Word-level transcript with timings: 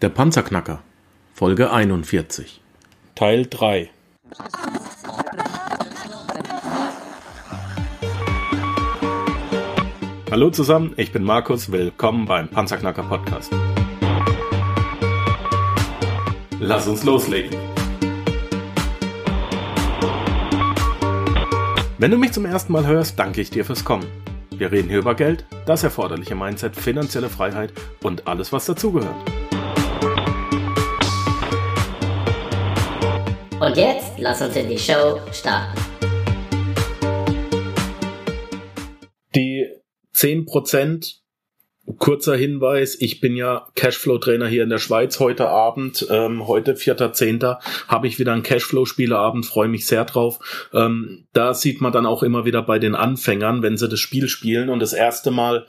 Der 0.00 0.10
Panzerknacker, 0.10 0.78
Folge 1.34 1.72
41. 1.72 2.60
Teil 3.16 3.46
3 3.46 3.90
Hallo 10.30 10.50
zusammen, 10.50 10.94
ich 10.96 11.10
bin 11.10 11.24
Markus, 11.24 11.72
willkommen 11.72 12.26
beim 12.26 12.46
Panzerknacker 12.46 13.02
Podcast. 13.02 13.50
Lass 16.60 16.86
uns 16.86 17.02
loslegen. 17.02 17.58
Wenn 21.98 22.12
du 22.12 22.18
mich 22.18 22.30
zum 22.30 22.46
ersten 22.46 22.72
Mal 22.72 22.86
hörst, 22.86 23.18
danke 23.18 23.40
ich 23.40 23.50
dir 23.50 23.64
fürs 23.64 23.84
Kommen. 23.84 24.06
Wir 24.52 24.70
reden 24.70 24.90
hier 24.90 24.98
über 24.98 25.16
Geld, 25.16 25.44
das 25.66 25.82
erforderliche 25.82 26.36
Mindset, 26.36 26.76
finanzielle 26.76 27.28
Freiheit 27.28 27.72
und 28.04 28.28
alles, 28.28 28.52
was 28.52 28.66
dazugehört. 28.66 29.37
Und 33.68 33.76
jetzt 33.76 34.12
lass 34.16 34.40
uns 34.40 34.56
in 34.56 34.66
die 34.66 34.78
Show 34.78 35.20
starten. 35.30 35.78
Die 39.34 39.66
10%, 40.14 41.16
kurzer 41.98 42.34
Hinweis, 42.34 42.96
ich 42.98 43.20
bin 43.20 43.36
ja 43.36 43.68
Cashflow-Trainer 43.74 44.48
hier 44.48 44.62
in 44.62 44.70
der 44.70 44.78
Schweiz 44.78 45.20
heute 45.20 45.50
Abend, 45.50 46.06
ähm, 46.08 46.48
heute 46.48 46.76
4.10. 46.76 47.58
habe 47.88 48.06
ich 48.06 48.18
wieder 48.18 48.32
einen 48.32 48.42
Cashflow-Spieleabend, 48.42 49.44
freue 49.44 49.68
mich 49.68 49.86
sehr 49.86 50.06
drauf. 50.06 50.38
Ähm, 50.72 51.26
da 51.34 51.52
sieht 51.52 51.82
man 51.82 51.92
dann 51.92 52.06
auch 52.06 52.22
immer 52.22 52.46
wieder 52.46 52.62
bei 52.62 52.78
den 52.78 52.94
Anfängern, 52.94 53.60
wenn 53.60 53.76
sie 53.76 53.90
das 53.90 54.00
Spiel 54.00 54.30
spielen 54.30 54.70
und 54.70 54.80
das 54.80 54.94
erste 54.94 55.30
Mal 55.30 55.66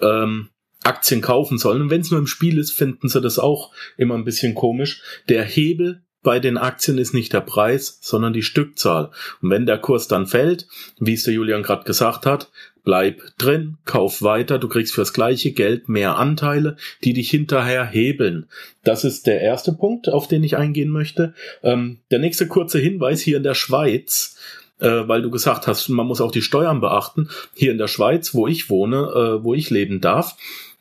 ähm, 0.00 0.48
Aktien 0.84 1.20
kaufen 1.20 1.58
sollen. 1.58 1.82
Und 1.82 1.90
wenn 1.90 2.00
es 2.00 2.10
nur 2.10 2.18
im 2.18 2.26
Spiel 2.26 2.56
ist, 2.56 2.72
finden 2.72 3.10
sie 3.10 3.20
das 3.20 3.38
auch 3.38 3.74
immer 3.98 4.14
ein 4.14 4.24
bisschen 4.24 4.54
komisch. 4.54 5.02
Der 5.28 5.44
Hebel 5.44 6.02
bei 6.22 6.38
den 6.38 6.56
Aktien 6.56 6.98
ist 6.98 7.14
nicht 7.14 7.32
der 7.32 7.40
Preis, 7.40 7.98
sondern 8.00 8.32
die 8.32 8.42
Stückzahl. 8.42 9.10
Und 9.40 9.50
wenn 9.50 9.66
der 9.66 9.78
Kurs 9.78 10.08
dann 10.08 10.26
fällt, 10.26 10.68
wie 10.98 11.14
es 11.14 11.24
der 11.24 11.34
Julian 11.34 11.62
gerade 11.62 11.84
gesagt 11.84 12.26
hat, 12.26 12.50
bleib 12.84 13.20
drin, 13.38 13.76
kauf 13.84 14.22
weiter, 14.22 14.58
du 14.58 14.68
kriegst 14.68 14.94
fürs 14.94 15.12
gleiche 15.12 15.52
Geld 15.52 15.88
mehr 15.88 16.16
Anteile, 16.18 16.76
die 17.04 17.12
dich 17.12 17.30
hinterher 17.30 17.84
hebeln. 17.84 18.46
Das 18.84 19.04
ist 19.04 19.26
der 19.26 19.40
erste 19.40 19.72
Punkt, 19.72 20.08
auf 20.08 20.28
den 20.28 20.44
ich 20.44 20.56
eingehen 20.56 20.90
möchte. 20.90 21.34
Ähm, 21.62 21.98
der 22.10 22.18
nächste 22.18 22.46
kurze 22.48 22.78
Hinweis 22.78 23.20
hier 23.20 23.36
in 23.36 23.42
der 23.42 23.54
Schweiz, 23.54 24.36
äh, 24.80 24.88
weil 25.06 25.22
du 25.22 25.30
gesagt 25.30 25.66
hast, 25.66 25.88
man 25.88 26.06
muss 26.06 26.20
auch 26.20 26.32
die 26.32 26.42
Steuern 26.42 26.80
beachten. 26.80 27.28
Hier 27.54 27.72
in 27.72 27.78
der 27.78 27.88
Schweiz, 27.88 28.34
wo 28.34 28.46
ich 28.46 28.70
wohne, 28.70 28.96
äh, 28.96 29.44
wo 29.44 29.54
ich 29.54 29.70
leben 29.70 30.00
darf, 30.00 30.36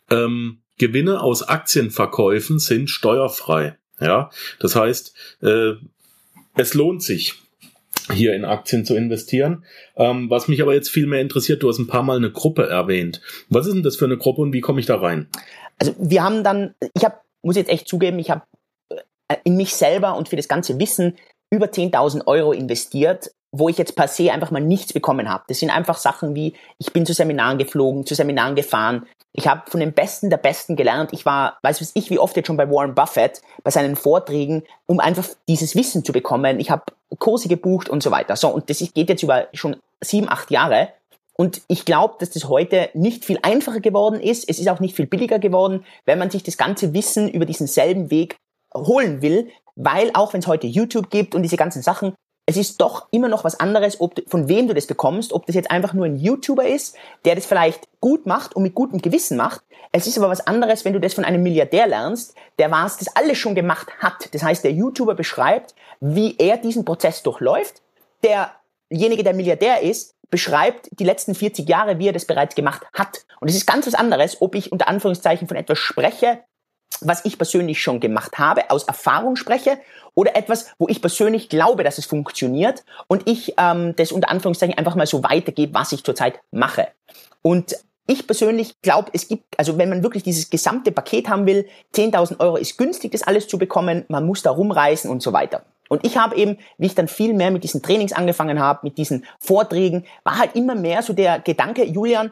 ähm, 0.10 0.58
Gewinne 0.78 1.22
aus 1.22 1.44
Aktienverkäufen 1.44 2.58
sind 2.58 2.90
steuerfrei. 2.90 3.78
Ja, 4.02 4.32
das 4.60 4.76
heißt, 4.76 5.14
äh, 5.42 5.74
es 6.56 6.74
lohnt 6.74 7.04
sich, 7.04 7.36
hier 8.12 8.34
in 8.34 8.46
Aktien 8.46 8.84
zu 8.86 8.96
investieren. 8.96 9.64
Ähm, 9.96 10.30
was 10.30 10.48
mich 10.48 10.62
aber 10.62 10.74
jetzt 10.74 10.90
viel 10.90 11.08
mehr 11.08 11.22
interessiert, 11.22 11.64
du 11.64 11.70
hast 11.70 11.80
ein 11.80 11.88
paar 11.88 12.04
Mal 12.04 12.18
eine 12.18 12.32
Gruppe 12.32 12.68
erwähnt. 12.68 13.22
Was 13.50 13.68
ist 13.68 13.74
denn 13.74 13.84
das 13.84 13.96
für 13.96 14.06
eine 14.06 14.18
Gruppe 14.18 14.42
und 14.42 14.54
wie 14.54 14.62
komme 14.62 14.80
ich 14.80 14.86
da 14.86 14.98
rein? 14.98 15.28
Also 15.80 15.96
wir 16.00 16.24
haben 16.24 16.44
dann, 16.44 16.76
ich 16.94 17.06
habe, 17.06 17.18
muss 17.44 17.56
jetzt 17.56 17.70
echt 17.70 17.88
zugeben, 17.88 18.20
ich 18.20 18.30
habe 18.30 18.44
äh, 18.90 19.38
in 19.44 19.56
mich 19.56 19.76
selber 19.76 20.18
und 20.18 20.30
für 20.30 20.36
das 20.36 20.48
ganze 20.48 20.80
Wissen 20.80 21.16
über 21.52 21.68
10.000 21.68 22.28
Euro 22.28 22.54
investiert, 22.54 23.32
wo 23.52 23.70
ich 23.70 23.78
jetzt 23.78 23.96
per 23.96 24.08
se 24.08 24.32
einfach 24.32 24.52
mal 24.52 24.62
nichts 24.62 24.94
bekommen 24.94 25.30
habe. 25.30 25.44
Das 25.48 25.60
sind 25.60 25.70
einfach 25.70 25.98
Sachen 25.98 26.36
wie, 26.36 26.54
ich 26.78 26.94
bin 26.94 27.06
zu 27.06 27.14
Seminaren 27.14 27.58
geflogen, 27.58 28.06
zu 28.06 28.16
Seminaren 28.16 28.56
gefahren. 28.56 29.06
Ich 29.34 29.48
habe 29.48 29.70
von 29.70 29.80
den 29.80 29.94
Besten 29.94 30.30
der 30.30 30.38
Besten 30.38 30.76
gelernt. 30.76 31.12
Ich 31.14 31.26
war, 31.26 31.58
weiß 31.62 31.82
was 31.82 31.92
ich, 31.94 32.10
wie 32.10 32.20
oft 32.20 32.36
jetzt 32.36 32.48
schon 32.48 32.58
bei 32.58 32.70
Warren 32.70 32.96
Buffett, 32.96 33.42
bei 33.64 33.72
seinen 33.72 33.96
Vorträgen, 33.96 34.64
um 34.86 35.00
einfach 35.00 35.28
dieses 35.48 35.76
Wissen 35.76 36.04
zu 36.04 36.12
bekommen. 36.12 36.60
Ich 36.60 36.70
habe 36.70 36.84
Kurse 37.18 37.48
gebucht 37.48 37.90
und 37.90 38.04
so 38.04 38.12
weiter. 38.12 38.36
So, 38.36 38.50
und 38.50 38.70
das 38.70 38.80
geht 38.94 39.10
jetzt 39.10 39.24
über 39.24 39.48
schon 39.54 39.78
sieben, 40.02 40.30
acht 40.30 40.52
Jahre. 40.52 40.90
Und 41.38 41.62
ich 41.68 41.86
glaube, 41.86 42.16
dass 42.20 42.32
das 42.32 42.50
heute 42.50 42.90
nicht 42.94 43.26
viel 43.26 43.40
einfacher 43.42 43.80
geworden 43.80 44.20
ist. 44.20 44.48
Es 44.50 44.60
ist 44.60 44.70
auch 44.70 44.80
nicht 44.80 44.96
viel 44.96 45.08
billiger 45.08 45.40
geworden, 45.40 45.86
wenn 46.06 46.20
man 46.20 46.30
sich 46.30 46.44
das 46.44 46.58
ganze 46.58 46.94
Wissen 46.94 47.30
über 47.30 47.46
diesen 47.46 47.68
selben 47.68 48.12
Weg 48.12 48.36
holen 48.76 49.22
will, 49.22 49.50
weil 49.76 50.12
auch 50.14 50.34
wenn 50.34 50.42
es 50.42 50.48
heute 50.48 50.68
YouTube 50.68 51.10
gibt 51.10 51.34
und 51.34 51.44
diese 51.44 51.58
ganzen 51.58 51.82
Sachen, 51.82 52.14
es 52.52 52.58
ist 52.58 52.82
doch 52.82 53.08
immer 53.12 53.30
noch 53.30 53.46
was 53.46 53.62
anderes, 53.62 54.02
ob, 54.02 54.22
von 54.28 54.50
wem 54.50 54.68
du 54.68 54.74
das 54.74 54.86
bekommst, 54.86 55.32
ob 55.32 55.46
das 55.46 55.56
jetzt 55.56 55.72
einfach 55.72 55.94
nur 55.94 56.06
ein 56.06 56.18
YouTuber 56.18 56.68
ist, 56.68 56.98
der 57.24 57.36
das 57.36 57.46
vielleicht 57.46 57.88
gut 58.02 58.26
macht 58.26 58.58
und 58.58 58.64
mit 58.64 58.76
gutem 58.76 59.02
Gewissen 59.02 59.38
macht. 59.38 59.62
Es 59.94 60.06
ist 60.06 60.18
aber 60.18 60.30
was 60.30 60.46
anderes, 60.46 60.84
wenn 60.84 60.92
du 60.92 61.00
das 61.00 61.14
von 61.14 61.24
einem 61.24 61.44
Milliardär 61.44 61.88
lernst, 61.88 62.36
der 62.60 62.70
was 62.70 62.98
das 62.98 63.16
alles 63.16 63.38
schon 63.38 63.56
gemacht 63.56 63.88
hat. 64.00 64.34
Das 64.34 64.44
heißt, 64.44 64.66
der 64.66 64.74
YouTuber 64.74 65.16
beschreibt, 65.16 65.76
wie 66.02 66.36
er 66.38 66.58
diesen 66.58 66.84
Prozess 66.84 67.24
durchläuft. 67.24 67.82
Derjenige, 68.22 69.24
der 69.24 69.34
Milliardär 69.34 69.82
ist, 69.82 70.16
beschreibt 70.30 70.90
die 71.00 71.06
letzten 71.06 71.34
40 71.34 71.70
Jahre, 71.70 72.00
wie 72.00 72.08
er 72.08 72.14
das 72.14 72.26
bereits 72.26 72.56
gemacht 72.56 72.82
hat. 72.94 73.26
Und 73.40 73.48
es 73.48 73.56
ist 73.56 73.66
ganz 73.66 73.88
was 73.88 73.96
anderes, 73.96 74.42
ob 74.42 74.56
ich 74.56 74.74
unter 74.74 74.90
Anführungszeichen 74.90 75.48
von 75.48 75.56
etwas 75.56 75.80
spreche, 75.80 76.40
was 77.06 77.26
ich 77.26 77.38
persönlich 77.38 77.82
schon 77.82 78.00
gemacht 78.00 78.40
habe, 78.40 78.70
aus 78.70 78.84
Erfahrung 78.84 79.36
spreche, 79.36 79.78
oder 80.14 80.36
etwas, 80.36 80.74
wo 80.78 80.88
ich 80.88 81.02
persönlich 81.02 81.50
glaube, 81.50 81.84
dass 81.84 81.98
es 81.98 82.06
funktioniert 82.06 82.84
und 83.08 83.30
ich 83.30 83.54
ähm, 83.58 83.96
das 83.96 84.12
unter 84.12 84.30
Anführungszeichen 84.30 84.78
einfach 84.78 84.96
mal 84.96 85.08
so 85.08 85.24
weitergebe, 85.24 85.74
was 85.74 85.92
ich 85.92 86.04
zurzeit 86.04 86.40
mache. 86.52 86.88
Und 87.42 87.78
ich 88.08 88.28
persönlich 88.28 88.82
glaube, 88.82 89.12
es 89.14 89.28
gibt, 89.28 89.58
also 89.58 89.78
wenn 89.78 89.90
man 89.90 90.04
wirklich 90.04 90.24
dieses 90.24 90.50
gesamte 90.50 90.92
Paket 90.92 91.30
haben 91.30 91.46
will, 91.46 91.66
10.000 91.96 92.40
Euro 92.40 92.58
ist 92.58 92.78
günstig, 92.78 93.12
das 93.12 93.24
alles 93.24 93.48
zu 93.48 93.58
bekommen, 93.58 94.04
man 94.10 94.26
muss 94.26 94.42
da 94.42 94.52
rumreisen 94.52 95.10
und 95.10 95.22
so 95.22 95.32
weiter. 95.32 95.64
Und 95.88 96.06
ich 96.06 96.18
habe 96.18 96.36
eben, 96.36 96.58
wie 96.78 96.88
ich 96.88 96.96
dann 96.96 97.08
viel 97.08 97.34
mehr 97.34 97.52
mit 97.52 97.64
diesen 97.64 97.82
Trainings 97.82 98.14
angefangen 98.14 98.60
habe, 98.60 98.80
mit 98.84 98.98
diesen 98.98 99.26
Vorträgen, 99.40 100.06
war 100.24 100.38
halt 100.38 100.56
immer 100.56 100.76
mehr 100.76 101.04
so 101.04 101.14
der 101.14 101.40
Gedanke, 101.40 101.86
Julian, 101.86 102.32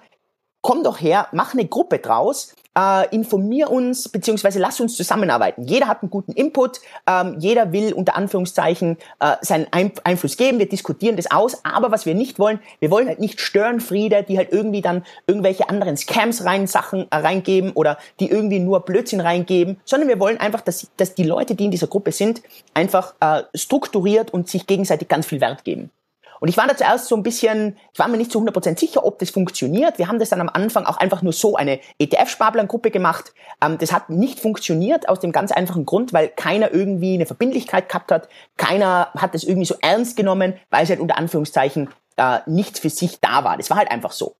komm 0.61 0.83
doch 0.83 0.99
her, 0.99 1.27
mach 1.31 1.53
eine 1.53 1.65
Gruppe 1.65 1.99
draus, 1.99 2.53
äh, 2.77 3.13
informier 3.13 3.71
uns, 3.71 4.09
beziehungsweise 4.09 4.59
lass 4.59 4.79
uns 4.79 4.95
zusammenarbeiten. 4.95 5.63
Jeder 5.63 5.87
hat 5.87 6.01
einen 6.01 6.09
guten 6.09 6.31
Input, 6.31 6.79
ähm, 7.07 7.35
jeder 7.39 7.71
will 7.71 7.93
unter 7.93 8.15
Anführungszeichen 8.15 8.97
äh, 9.19 9.35
seinen 9.41 9.67
Ein 9.71 9.91
Einfluss 10.03 10.37
geben, 10.37 10.59
wir 10.59 10.69
diskutieren 10.69 11.15
das 11.15 11.31
aus, 11.31 11.63
aber 11.65 11.91
was 11.91 12.05
wir 12.05 12.15
nicht 12.15 12.39
wollen, 12.39 12.59
wir 12.79 12.91
wollen 12.91 13.07
halt 13.07 13.19
nicht 13.19 13.41
Störenfriede, 13.41 14.23
die 14.23 14.37
halt 14.37 14.51
irgendwie 14.51 14.81
dann 14.81 15.03
irgendwelche 15.27 15.69
anderen 15.69 15.97
Scams 15.97 16.45
rein 16.45 16.67
Sachen 16.67 17.07
äh, 17.09 17.15
reingeben 17.15 17.71
oder 17.73 17.97
die 18.19 18.29
irgendwie 18.29 18.59
nur 18.59 18.81
Blödsinn 18.81 19.21
reingeben, 19.21 19.79
sondern 19.85 20.07
wir 20.07 20.19
wollen 20.19 20.39
einfach, 20.39 20.61
dass, 20.61 20.89
dass 20.97 21.15
die 21.15 21.23
Leute, 21.23 21.55
die 21.55 21.65
in 21.65 21.71
dieser 21.71 21.87
Gruppe 21.87 22.11
sind, 22.11 22.41
einfach 22.73 23.15
äh, 23.19 23.43
strukturiert 23.55 24.31
und 24.31 24.47
sich 24.47 24.67
gegenseitig 24.67 25.07
ganz 25.07 25.25
viel 25.25 25.41
Wert 25.41 25.63
geben. 25.63 25.91
Und 26.39 26.47
ich 26.47 26.57
war 26.57 26.67
da 26.67 26.75
zuerst 26.75 27.07
so 27.07 27.15
ein 27.15 27.23
bisschen, 27.23 27.77
ich 27.93 27.99
war 27.99 28.07
mir 28.07 28.17
nicht 28.17 28.31
zu 28.31 28.39
100% 28.39 28.79
sicher, 28.79 29.05
ob 29.05 29.19
das 29.19 29.29
funktioniert. 29.29 29.97
Wir 29.97 30.07
haben 30.07 30.19
das 30.19 30.29
dann 30.29 30.41
am 30.41 30.49
Anfang 30.49 30.85
auch 30.85 30.97
einfach 30.97 31.21
nur 31.21 31.33
so 31.33 31.55
eine 31.55 31.79
ETF-Sparplangruppe 31.99 32.91
gemacht. 32.91 33.33
Ähm, 33.61 33.77
das 33.77 33.91
hat 33.91 34.09
nicht 34.09 34.39
funktioniert 34.39 35.09
aus 35.09 35.19
dem 35.19 35.31
ganz 35.31 35.51
einfachen 35.51 35.85
Grund, 35.85 36.13
weil 36.13 36.29
keiner 36.29 36.73
irgendwie 36.73 37.13
eine 37.15 37.25
Verbindlichkeit 37.25 37.89
gehabt 37.89 38.11
hat. 38.11 38.29
Keiner 38.57 39.09
hat 39.15 39.33
das 39.33 39.43
irgendwie 39.43 39.65
so 39.65 39.75
ernst 39.81 40.15
genommen, 40.15 40.53
weil 40.69 40.83
es 40.83 40.89
halt 40.89 40.99
unter 40.99 41.17
Anführungszeichen 41.17 41.89
äh, 42.17 42.39
nichts 42.45 42.79
für 42.79 42.89
sich 42.89 43.19
da 43.19 43.43
war. 43.43 43.57
Das 43.57 43.69
war 43.69 43.77
halt 43.77 43.91
einfach 43.91 44.11
so. 44.11 44.35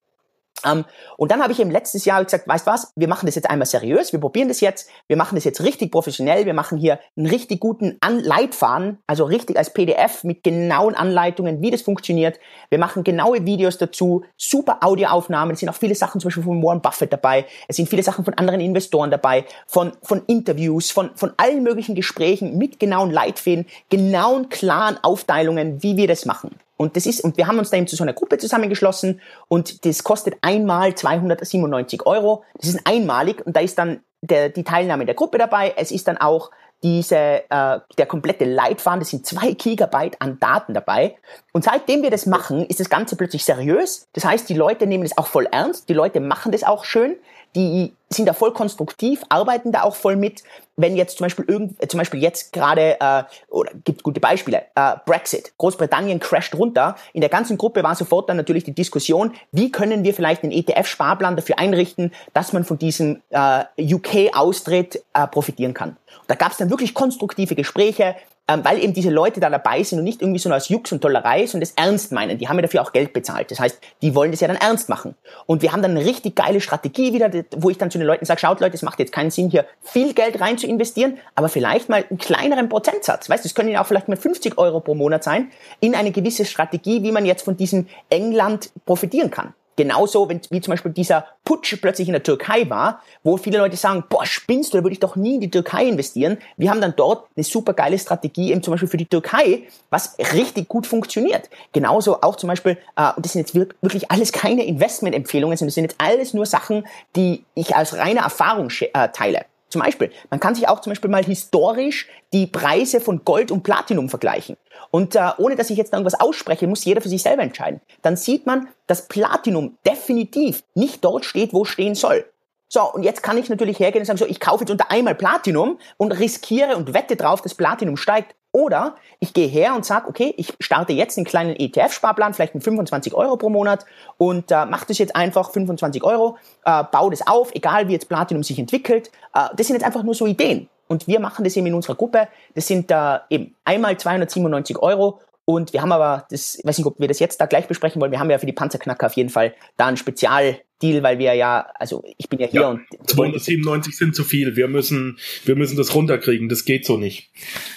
Um, 0.65 0.71
ähm, 0.71 0.85
und 1.17 1.31
dann 1.31 1.41
habe 1.41 1.53
ich 1.53 1.59
im 1.59 1.69
letztes 1.69 2.05
Jahr 2.05 2.23
gesagt, 2.23 2.47
weißt 2.47 2.65
was, 2.65 2.91
wir 2.95 3.07
machen 3.07 3.25
das 3.25 3.35
jetzt 3.35 3.49
einmal 3.49 3.65
seriös, 3.65 4.11
wir 4.11 4.19
probieren 4.19 4.47
das 4.47 4.61
jetzt, 4.61 4.89
wir 5.07 5.17
machen 5.17 5.35
das 5.35 5.43
jetzt 5.43 5.61
richtig 5.61 5.91
professionell, 5.91 6.45
wir 6.45 6.53
machen 6.53 6.77
hier 6.77 6.99
einen 7.17 7.27
richtig 7.27 7.59
guten 7.59 7.97
An 8.01 8.19
Leitfaden, 8.19 8.99
also 9.07 9.25
richtig 9.25 9.57
als 9.57 9.73
PDF 9.73 10.23
mit 10.23 10.43
genauen 10.43 10.95
Anleitungen, 10.95 11.61
wie 11.61 11.71
das 11.71 11.81
funktioniert. 11.81 12.39
Wir 12.69 12.79
machen 12.79 13.03
genaue 13.03 13.45
Videos 13.45 13.77
dazu, 13.77 14.23
super 14.37 14.79
Audioaufnahmen, 14.81 15.53
es 15.53 15.59
sind 15.59 15.69
auch 15.69 15.75
viele 15.75 15.95
Sachen 15.95 16.19
zum 16.19 16.29
Beispiel 16.29 16.43
von 16.43 16.63
Warren 16.63 16.81
Buffett 16.81 17.13
dabei, 17.13 17.45
es 17.67 17.75
sind 17.75 17.89
viele 17.89 18.03
Sachen 18.03 18.25
von 18.25 18.33
anderen 18.35 18.59
Investoren 18.59 19.11
dabei, 19.11 19.45
von, 19.67 19.93
von 20.03 20.23
Interviews, 20.27 20.91
von, 20.91 21.11
von 21.15 21.33
allen 21.37 21.63
möglichen 21.63 21.95
Gesprächen 21.95 22.57
mit 22.57 22.79
genauen 22.79 23.11
Leitfäden, 23.11 23.65
genauen, 23.89 24.49
klaren 24.49 24.97
Aufteilungen, 25.03 25.81
wie 25.83 25.97
wir 25.97 26.07
das 26.07 26.25
machen. 26.25 26.51
Und 26.79 26.95
das 26.95 27.05
ist, 27.05 27.21
und 27.21 27.35
wir 27.35 27.45
haben 27.45 27.59
uns 27.59 27.71
da 27.71 27.77
eben 27.77 27.87
zu 27.87 27.97
so 27.97 28.05
einer 28.05 28.13
Gruppe 28.13 28.37
zusammengeschlossen 28.37 29.19
und 29.49 29.83
das 29.85 30.05
kostet 30.05 30.37
einmal 30.41 30.95
297 30.95 32.05
Euro. 32.05 32.45
Das 32.55 32.69
ist 32.69 32.79
einmalig 32.85 33.45
und 33.45 33.53
da 33.57 33.59
ist 33.59 33.77
dann 33.77 33.99
der, 34.21 34.47
die 34.47 34.63
Teilnahme 34.63 35.05
der 35.05 35.13
Gruppe 35.13 35.37
dabei. 35.37 35.73
Es 35.75 35.91
ist 35.91 36.07
dann 36.07 36.17
auch 36.17 36.51
diese, 36.81 37.43
äh, 37.49 37.79
der 37.97 38.05
komplette 38.07 38.45
Leitfaden, 38.45 39.01
das 39.01 39.09
sind 39.09 39.25
zwei 39.25 39.51
Gigabyte 39.51 40.21
an 40.21 40.39
Daten 40.39 40.73
dabei. 40.73 41.17
Und 41.51 41.65
seitdem 41.65 42.01
wir 42.01 42.11
das 42.11 42.25
machen, 42.25 42.65
ist 42.65 42.79
das 42.79 42.89
Ganze 42.89 43.17
plötzlich 43.17 43.43
seriös. 43.43 44.07
Das 44.13 44.23
heißt, 44.23 44.47
die 44.47 44.53
Leute 44.53 44.87
nehmen 44.87 45.03
es 45.03 45.17
auch 45.17 45.27
voll 45.27 45.49
ernst, 45.51 45.89
die 45.89 45.93
Leute 45.93 46.21
machen 46.21 46.53
das 46.53 46.63
auch 46.63 46.85
schön. 46.85 47.17
Die 47.55 47.93
sind 48.09 48.27
da 48.27 48.33
voll 48.33 48.53
konstruktiv, 48.53 49.21
arbeiten 49.29 49.71
da 49.71 49.83
auch 49.83 49.95
voll 49.95 50.15
mit. 50.15 50.43
Wenn 50.75 50.95
jetzt 50.95 51.17
zum 51.17 51.25
Beispiel 51.25 51.45
irgend, 51.47 51.81
äh, 51.83 51.87
zum 51.87 51.99
Beispiel 51.99 52.21
jetzt 52.21 52.53
gerade, 52.53 52.99
äh, 52.99 53.23
oder 53.49 53.71
gibt 53.83 54.03
gute 54.03 54.19
Beispiele, 54.19 54.63
äh, 54.75 54.95
Brexit, 55.05 55.53
Großbritannien 55.57 56.19
crasht 56.19 56.55
runter. 56.55 56.95
In 57.13 57.21
der 57.21 57.29
ganzen 57.29 57.57
Gruppe 57.57 57.83
war 57.83 57.95
sofort 57.95 58.29
dann 58.29 58.37
natürlich 58.37 58.63
die 58.63 58.73
Diskussion, 58.73 59.33
wie 59.51 59.71
können 59.71 60.03
wir 60.03 60.13
vielleicht 60.13 60.43
einen 60.43 60.51
ETF-Sparplan 60.51 61.35
dafür 61.35 61.59
einrichten, 61.59 62.11
dass 62.33 62.53
man 62.53 62.63
von 62.63 62.77
diesem 62.77 63.21
äh, 63.29 63.63
UK-Austritt 63.77 65.03
äh, 65.13 65.27
profitieren 65.27 65.73
kann. 65.73 65.89
Und 65.89 66.29
da 66.29 66.35
gab 66.35 66.51
es 66.51 66.57
dann 66.57 66.69
wirklich 66.69 66.93
konstruktive 66.93 67.55
Gespräche 67.55 68.15
ähm, 68.49 68.65
weil 68.65 68.83
eben 68.83 68.93
diese 68.93 69.11
Leute 69.11 69.39
da 69.39 69.49
dabei 69.51 69.83
sind 69.83 69.99
und 69.99 70.05
nicht 70.05 70.23
irgendwie 70.23 70.39
so 70.39 70.51
als 70.51 70.69
Jux 70.69 70.91
und 70.91 71.01
Tollerei, 71.01 71.45
sondern 71.45 71.69
das 71.69 71.73
ernst 71.75 72.11
meinen. 72.11 72.39
Die 72.39 72.49
haben 72.49 72.55
ja 72.55 72.63
dafür 72.63 72.81
auch 72.81 72.91
Geld 72.91 73.13
bezahlt. 73.13 73.51
Das 73.51 73.59
heißt, 73.59 73.79
die 74.01 74.15
wollen 74.15 74.31
das 74.31 74.39
ja 74.39 74.47
dann 74.47 74.57
ernst 74.57 74.89
machen. 74.89 75.13
Und 75.45 75.61
wir 75.61 75.71
haben 75.71 75.83
dann 75.83 75.91
eine 75.91 76.03
richtig 76.03 76.35
geile 76.35 76.59
Strategie 76.59 77.13
wieder, 77.13 77.29
wo 77.57 77.69
ich 77.69 77.77
dann 77.77 77.91
zu 77.91 77.99
den 77.99 78.07
Leuten 78.07 78.25
sage, 78.25 78.39
schaut 78.39 78.59
Leute, 78.59 78.75
es 78.75 78.81
macht 78.81 78.97
jetzt 78.97 79.11
keinen 79.11 79.29
Sinn, 79.29 79.51
hier 79.51 79.65
viel 79.81 80.15
Geld 80.15 80.41
rein 80.41 80.57
zu 80.57 80.65
investieren, 80.65 81.19
aber 81.35 81.47
vielleicht 81.47 81.89
mal 81.89 82.03
einen 82.09 82.17
kleineren 82.17 82.69
Prozentsatz. 82.69 83.29
Weißt 83.29 83.45
du, 83.45 83.47
es 83.47 83.53
können 83.53 83.69
ja 83.69 83.83
auch 83.83 83.87
vielleicht 83.87 84.07
mal 84.07 84.17
50 84.17 84.57
Euro 84.57 84.79
pro 84.79 84.95
Monat 84.95 85.23
sein, 85.23 85.51
in 85.79 85.93
eine 85.93 86.11
gewisse 86.11 86.43
Strategie, 86.43 87.03
wie 87.03 87.11
man 87.11 87.27
jetzt 87.27 87.43
von 87.43 87.55
diesem 87.55 87.85
England 88.09 88.71
profitieren 88.87 89.29
kann. 89.29 89.53
Genauso, 89.79 90.27
wenn, 90.27 90.41
wie 90.49 90.59
zum 90.59 90.73
Beispiel 90.73 90.91
dieser 90.91 91.25
Putsch 91.45 91.77
plötzlich 91.79 92.09
in 92.09 92.11
der 92.11 92.21
Türkei 92.21 92.69
war, 92.69 93.01
wo 93.23 93.37
viele 93.37 93.59
Leute 93.59 93.77
sagen, 93.77 94.03
boah, 94.09 94.25
spinnst 94.25 94.73
du, 94.73 94.77
da 94.77 94.83
würde 94.83 94.91
ich 94.91 94.99
doch 94.99 95.15
nie 95.15 95.35
in 95.35 95.39
die 95.39 95.49
Türkei 95.49 95.85
investieren. 95.85 96.37
Wir 96.57 96.69
haben 96.69 96.81
dann 96.81 96.95
dort 96.97 97.29
eine 97.37 97.45
super 97.45 97.71
geile 97.71 97.97
Strategie 97.97 98.51
eben 98.51 98.61
zum 98.61 98.73
Beispiel 98.73 98.89
für 98.89 98.97
die 98.97 99.05
Türkei, 99.05 99.63
was 99.89 100.17
richtig 100.33 100.67
gut 100.67 100.85
funktioniert. 100.85 101.49
Genauso 101.71 102.19
auch 102.19 102.35
zum 102.35 102.49
Beispiel, 102.49 102.77
äh, 102.97 103.13
und 103.15 103.25
das 103.25 103.31
sind 103.31 103.47
jetzt 103.47 103.55
wirklich 103.55 104.11
alles 104.11 104.33
keine 104.33 104.65
Investmentempfehlungen, 104.65 105.55
sondern 105.55 105.69
das 105.69 105.75
sind 105.75 105.85
jetzt 105.85 105.95
alles 105.97 106.33
nur 106.33 106.45
Sachen, 106.45 106.85
die 107.15 107.45
ich 107.55 107.73
als 107.73 107.95
reine 107.95 108.19
Erfahrung 108.19 108.69
äh, 108.81 109.07
teile. 109.13 109.45
Zum 109.69 109.81
Beispiel, 109.81 110.11
man 110.29 110.39
kann 110.39 110.55
sich 110.55 110.67
auch 110.67 110.81
zum 110.81 110.91
Beispiel 110.91 111.09
mal 111.09 111.23
historisch 111.23 112.07
die 112.33 112.47
Preise 112.47 112.99
von 112.99 113.23
Gold 113.23 113.51
und 113.51 113.63
Platinum 113.63 114.09
vergleichen. 114.09 114.57
Und 114.91 115.15
äh, 115.15 115.29
ohne 115.37 115.55
dass 115.55 115.69
ich 115.69 115.77
jetzt 115.77 115.93
irgendwas 115.93 116.19
ausspreche, 116.19 116.67
muss 116.67 116.85
jeder 116.85 117.01
für 117.01 117.09
sich 117.09 117.21
selber 117.21 117.43
entscheiden. 117.43 117.79
Dann 118.01 118.17
sieht 118.17 118.45
man, 118.45 118.67
dass 118.87 119.07
Platinum 119.07 119.77
definitiv 119.85 120.63
nicht 120.73 121.05
dort 121.05 121.25
steht, 121.25 121.53
wo 121.53 121.65
stehen 121.65 121.95
soll. 121.95 122.25
So, 122.67 122.81
und 122.83 123.03
jetzt 123.03 123.23
kann 123.23 123.37
ich 123.37 123.49
natürlich 123.49 123.79
hergehen 123.79 124.01
und 124.01 124.05
sagen, 124.05 124.19
so, 124.19 124.27
ich 124.27 124.39
kaufe 124.39 124.63
jetzt 124.63 124.71
unter 124.71 124.91
einmal 124.91 125.15
Platinum 125.15 125.79
und 125.97 126.11
riskiere 126.11 126.77
und 126.77 126.93
wette 126.93 127.15
drauf, 127.15 127.41
dass 127.41 127.55
Platinum 127.55 127.97
steigt. 127.97 128.35
Oder 128.51 128.95
ich 129.19 129.33
gehe 129.33 129.47
her 129.47 129.75
und 129.75 129.85
sage, 129.85 130.07
okay, 130.07 130.33
ich 130.37 130.53
starte 130.59 130.93
jetzt 130.93 131.17
einen 131.17 131.25
kleinen 131.25 131.55
ETF-Sparplan, 131.55 132.33
vielleicht 132.33 132.55
mit 132.55 132.63
25 132.63 133.13
Euro 133.13 133.37
pro 133.37 133.49
Monat 133.49 133.85
und 134.17 134.51
äh, 134.51 134.65
mache 134.65 134.87
das 134.87 134.97
jetzt 134.97 135.15
einfach 135.15 135.51
25 135.51 136.03
Euro, 136.03 136.37
äh, 136.65 136.83
baue 136.91 137.11
das 137.11 137.27
auf, 137.27 137.53
egal 137.53 137.87
wie 137.87 137.93
jetzt 137.93 138.09
Platinum 138.09 138.41
sich 138.41 138.57
entwickelt. 138.57 139.11
Äh, 139.35 139.49
das 139.55 139.67
sind 139.67 139.75
jetzt 139.75 139.85
einfach 139.85 140.03
nur 140.03 140.15
so 140.15 140.25
Ideen. 140.25 140.67
Und 140.87 141.07
wir 141.07 141.19
machen 141.19 141.43
das 141.43 141.55
eben 141.55 141.67
in 141.67 141.75
unserer 141.75 141.93
Gruppe. 141.93 142.27
Das 142.55 142.65
sind 142.65 142.89
äh, 142.89 143.19
eben 143.29 143.55
einmal 143.63 143.95
297 143.97 144.79
Euro 144.79 145.19
und 145.49 145.73
wir 145.73 145.81
haben 145.81 145.91
aber, 145.91 146.27
das, 146.29 146.59
ich 146.59 146.63
weiß 146.63 146.77
nicht, 146.77 146.85
ob 146.85 146.99
wir 146.99 147.07
das 147.07 147.17
jetzt 147.17 147.41
da 147.41 147.47
gleich 147.47 147.67
besprechen 147.67 147.99
wollen, 147.99 148.11
wir 148.11 148.19
haben 148.19 148.29
ja 148.29 148.37
für 148.37 148.45
die 148.45 148.53
Panzerknacker 148.53 149.07
auf 149.07 149.13
jeden 149.13 149.31
Fall 149.31 149.55
da 149.77 149.87
einen 149.87 149.97
Spezialdeal, 149.97 150.61
weil 151.01 151.17
wir 151.17 151.33
ja, 151.33 151.65
also 151.73 152.03
ich 152.17 152.29
bin 152.29 152.37
ja 152.37 152.45
hier 152.45 152.61
ja, 152.61 152.69
und... 152.69 152.81
297 153.07 153.97
sind 153.97 154.15
zu 154.15 154.23
viel, 154.23 154.55
wir 154.55 154.67
müssen, 154.67 155.17
wir 155.45 155.55
müssen 155.55 155.75
das 155.75 155.95
runterkriegen, 155.95 156.49
das 156.49 156.65
geht 156.65 156.85
so 156.85 156.97
nicht. 156.97 157.31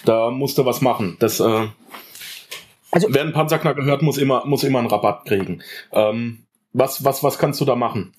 Da 0.05 0.29
musst 0.29 0.59
du 0.59 0.65
was 0.65 0.81
machen. 0.81 1.17
Das, 1.17 1.39
äh, 1.39 1.67
also, 2.91 3.07
wer 3.09 3.21
einen 3.23 3.33
Panzerknacker 3.33 3.83
hört, 3.83 4.03
muss 4.03 4.19
immer, 4.19 4.45
muss 4.45 4.63
immer 4.63 4.77
einen 4.77 4.89
Rabatt 4.89 5.25
kriegen. 5.25 5.63
Ähm, 5.93 6.45
was, 6.73 7.03
was, 7.03 7.23
was 7.23 7.39
kannst 7.39 7.59
du 7.59 7.65
da 7.65 7.75
machen? 7.75 8.13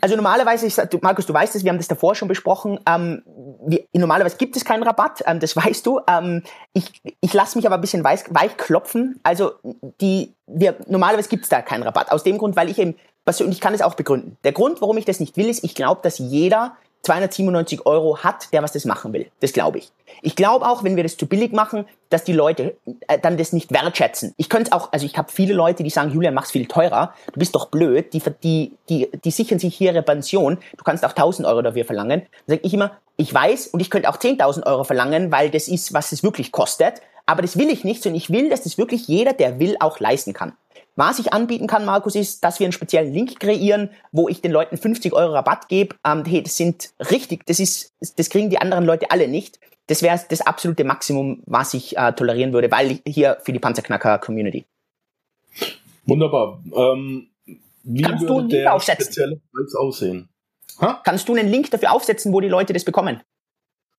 Also 0.00 0.16
normalerweise, 0.16 0.66
ich, 0.66 0.74
du, 0.74 0.98
Markus, 1.00 1.26
du 1.26 1.34
weißt 1.34 1.54
es, 1.54 1.64
wir 1.64 1.70
haben 1.70 1.78
das 1.78 1.88
davor 1.88 2.14
schon 2.14 2.28
besprochen, 2.28 2.78
ähm, 2.86 3.22
wir, 3.66 3.84
normalerweise 3.92 4.36
gibt 4.36 4.56
es 4.56 4.64
keinen 4.64 4.82
Rabatt, 4.82 5.22
ähm, 5.26 5.40
das 5.40 5.56
weißt 5.56 5.86
du. 5.86 6.00
Ähm, 6.08 6.42
ich 6.72 7.02
ich 7.20 7.32
lasse 7.32 7.58
mich 7.58 7.66
aber 7.66 7.76
ein 7.76 7.80
bisschen 7.80 8.04
weich, 8.04 8.20
weich 8.30 8.56
klopfen. 8.56 9.20
Also 9.22 9.52
die, 10.00 10.34
wir, 10.46 10.76
normalerweise 10.86 11.28
gibt 11.28 11.44
es 11.44 11.48
da 11.48 11.62
keinen 11.62 11.82
Rabatt. 11.82 12.12
Aus 12.12 12.22
dem 12.22 12.38
Grund, 12.38 12.56
weil 12.56 12.70
ich 12.70 12.78
eben, 12.78 12.94
und 13.26 13.52
ich 13.52 13.60
kann 13.60 13.74
es 13.74 13.82
auch 13.82 13.94
begründen. 13.94 14.36
Der 14.44 14.52
Grund, 14.52 14.80
warum 14.80 14.96
ich 14.98 15.04
das 15.04 15.18
nicht 15.18 15.36
will, 15.36 15.48
ist, 15.48 15.64
ich 15.64 15.74
glaube, 15.74 16.00
dass 16.02 16.18
jeder 16.18 16.76
297 17.02 17.86
Euro 17.86 18.18
hat, 18.18 18.52
der 18.52 18.62
was 18.62 18.72
das 18.72 18.84
machen 18.84 19.12
will. 19.12 19.30
Das 19.40 19.52
glaube 19.52 19.78
ich. 19.78 19.92
Ich 20.22 20.34
glaube 20.34 20.68
auch, 20.68 20.82
wenn 20.82 20.96
wir 20.96 21.02
das 21.02 21.16
zu 21.16 21.26
billig 21.26 21.52
machen, 21.52 21.86
dass 22.10 22.24
die 22.24 22.32
Leute 22.32 22.76
äh, 23.06 23.18
dann 23.18 23.36
das 23.36 23.52
nicht 23.52 23.72
wertschätzen. 23.72 24.34
Ich 24.36 24.48
könnte 24.48 24.72
auch, 24.72 24.92
also 24.92 25.06
ich 25.06 25.16
habe 25.16 25.30
viele 25.30 25.54
Leute, 25.54 25.82
die 25.82 25.90
sagen, 25.90 26.10
Julian, 26.10 26.34
mach's 26.34 26.50
viel 26.50 26.66
teurer. 26.66 27.14
Du 27.32 27.38
bist 27.38 27.54
doch 27.54 27.66
blöd. 27.66 28.12
Die, 28.12 28.22
die, 28.42 28.72
die, 28.88 29.08
die 29.24 29.30
sichern 29.30 29.58
sich 29.58 29.76
hier 29.76 29.92
ihre 29.92 30.02
Pension. 30.02 30.58
Du 30.76 30.84
kannst 30.84 31.04
auch 31.04 31.10
1000 31.10 31.46
Euro 31.46 31.62
dafür 31.62 31.84
verlangen. 31.84 32.22
Dann 32.46 32.56
sage 32.56 32.60
ich 32.64 32.74
immer, 32.74 32.96
ich 33.16 33.32
weiß 33.32 33.68
und 33.68 33.80
ich 33.80 33.90
könnte 33.90 34.08
auch 34.08 34.18
10.000 34.18 34.66
Euro 34.66 34.84
verlangen, 34.84 35.30
weil 35.30 35.50
das 35.50 35.68
ist, 35.68 35.92
was 35.92 36.12
es 36.12 36.22
wirklich 36.22 36.52
kostet. 36.52 37.02
Aber 37.26 37.42
das 37.42 37.56
will 37.58 37.70
ich 37.70 37.84
nicht, 37.84 38.02
sondern 38.02 38.16
ich 38.16 38.30
will, 38.30 38.48
dass 38.48 38.62
das 38.62 38.78
wirklich 38.78 39.08
jeder, 39.08 39.32
der 39.32 39.58
will, 39.58 39.76
auch 39.80 40.00
leisten 40.00 40.32
kann. 40.32 40.52
Was 40.96 41.18
ich 41.18 41.32
anbieten 41.32 41.66
kann, 41.66 41.84
Markus, 41.84 42.14
ist, 42.14 42.42
dass 42.42 42.58
wir 42.58 42.66
einen 42.66 42.72
speziellen 42.72 43.12
Link 43.12 43.38
kreieren, 43.38 43.90
wo 44.12 44.28
ich 44.28 44.40
den 44.40 44.52
Leuten 44.52 44.76
50 44.76 45.12
Euro 45.12 45.32
Rabatt 45.32 45.68
gebe. 45.68 45.96
Ähm, 46.04 46.24
hey, 46.24 46.42
das 46.42 46.56
sind 46.56 46.90
richtig, 47.10 47.44
das 47.46 47.60
ist, 47.60 47.94
das 48.16 48.30
kriegen 48.30 48.50
die 48.50 48.58
anderen 48.58 48.84
Leute 48.84 49.10
alle 49.10 49.28
nicht. 49.28 49.60
Das 49.88 50.02
wäre 50.02 50.20
das 50.28 50.40
absolute 50.40 50.84
Maximum, 50.84 51.42
was 51.46 51.74
ich 51.74 51.96
äh, 51.96 52.12
tolerieren 52.12 52.52
würde, 52.52 52.70
weil 52.70 53.00
hier 53.06 53.38
für 53.44 53.52
die 53.52 53.58
Panzerknacker-Community. 53.60 54.64
Wunderbar. 56.06 56.60
Ähm, 56.74 57.28
wie 57.82 58.02
Kannst 58.02 58.22
würde 58.22 58.26
du 58.26 58.38
einen 58.38 58.48
Link 58.48 58.50
der 58.50 58.74
aufsetzen? 58.74 59.04
spezielle 59.04 59.40
Preis 59.52 59.74
aussehen? 59.74 60.28
Ha? 60.80 61.00
Kannst 61.04 61.28
du 61.28 61.34
einen 61.34 61.48
Link 61.48 61.70
dafür 61.70 61.92
aufsetzen, 61.92 62.32
wo 62.32 62.40
die 62.40 62.48
Leute 62.48 62.72
das 62.72 62.84
bekommen? 62.84 63.20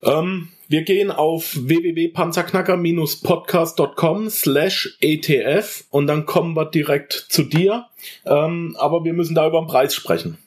Ähm, 0.02 0.48
wir 0.68 0.82
gehen 0.82 1.10
auf 1.10 1.56
www.panzerknacker-podcast.com 1.56 4.30
slash 4.30 4.96
ETF 5.00 5.84
und 5.90 6.06
dann 6.06 6.26
kommen 6.26 6.54
wir 6.54 6.66
direkt 6.66 7.12
zu 7.28 7.42
dir. 7.42 7.86
Ähm, 8.24 8.76
aber 8.78 9.04
wir 9.04 9.12
müssen 9.12 9.34
da 9.34 9.46
über 9.46 9.60
den 9.60 9.66
Preis 9.66 9.94
sprechen. 9.94 10.38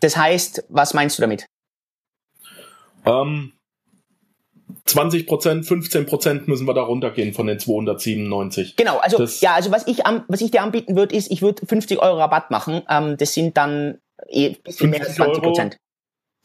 Das 0.00 0.16
heißt, 0.16 0.64
was 0.68 0.94
meinst 0.94 1.18
du 1.18 1.22
damit? 1.22 1.46
Ähm, 3.04 3.52
20 4.84 5.26
Prozent, 5.26 5.66
15 5.66 6.06
Prozent 6.06 6.48
müssen 6.48 6.66
wir 6.66 6.74
da 6.74 6.82
runtergehen 6.82 7.34
von 7.34 7.46
den 7.46 7.58
297. 7.58 8.76
Genau, 8.76 8.98
also 8.98 9.18
Das- 9.18 9.40
ja, 9.40 9.54
also 9.54 9.70
was 9.72 9.86
ich 9.86 9.98
was 10.28 10.40
ich 10.40 10.50
dir 10.50 10.62
anbieten 10.62 10.96
würde, 10.96 11.14
ist, 11.14 11.30
ich 11.30 11.42
würde 11.42 11.66
50 11.66 12.00
Euro 12.00 12.18
Rabatt 12.18 12.50
machen. 12.50 12.82
Ähm, 12.88 13.16
das 13.16 13.34
sind 13.34 13.56
dann 13.56 13.98
eh 14.28 14.50
bisschen 14.62 14.90
mehr 14.90 15.00
als 15.00 15.16
50 15.16 15.24
20 15.24 15.42
Prozent. 15.42 15.76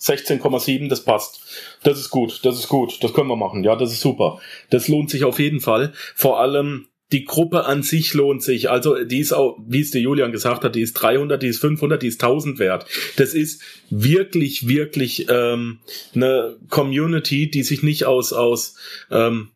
16,7, 0.02 0.90
das 0.90 1.04
passt. 1.04 1.42
Das 1.84 2.00
ist 2.00 2.10
gut, 2.10 2.40
das 2.44 2.58
ist 2.58 2.68
gut, 2.68 3.04
das 3.04 3.14
können 3.14 3.30
wir 3.30 3.36
machen. 3.36 3.64
Ja, 3.64 3.76
das 3.76 3.92
ist 3.92 4.02
super. 4.02 4.40
Das 4.70 4.88
lohnt 4.88 5.10
sich 5.10 5.24
auf 5.24 5.40
jeden 5.40 5.60
Fall. 5.60 5.94
Vor 6.16 6.40
allem 6.40 6.88
die 7.12 7.26
Gruppe 7.26 7.66
an 7.66 7.84
sich 7.84 8.14
lohnt 8.14 8.42
sich. 8.42 8.70
Also 8.70 9.04
die 9.04 9.20
ist 9.20 9.34
auch, 9.34 9.58
wie 9.68 9.82
es 9.82 9.92
der 9.92 10.02
Julian 10.02 10.32
gesagt 10.32 10.64
hat, 10.64 10.76
die 10.76 10.82
ist 10.82 10.94
300, 10.94 11.42
die 11.42 11.48
ist 11.48 11.60
500, 11.60 12.02
die 12.02 12.08
ist 12.08 12.24
1000 12.24 12.60
wert. 12.60 12.86
Das 13.18 13.34
ist 13.34 13.62
wirklich, 13.90 14.68
wirklich 14.68 15.28
ähm, 15.30 15.80
eine 16.16 16.58
Community, 16.70 17.50
die 17.50 17.64
sich 17.64 17.84
nicht 17.84 18.06
aus 18.06 18.32
aus 18.34 18.76
ähm, 19.12 19.50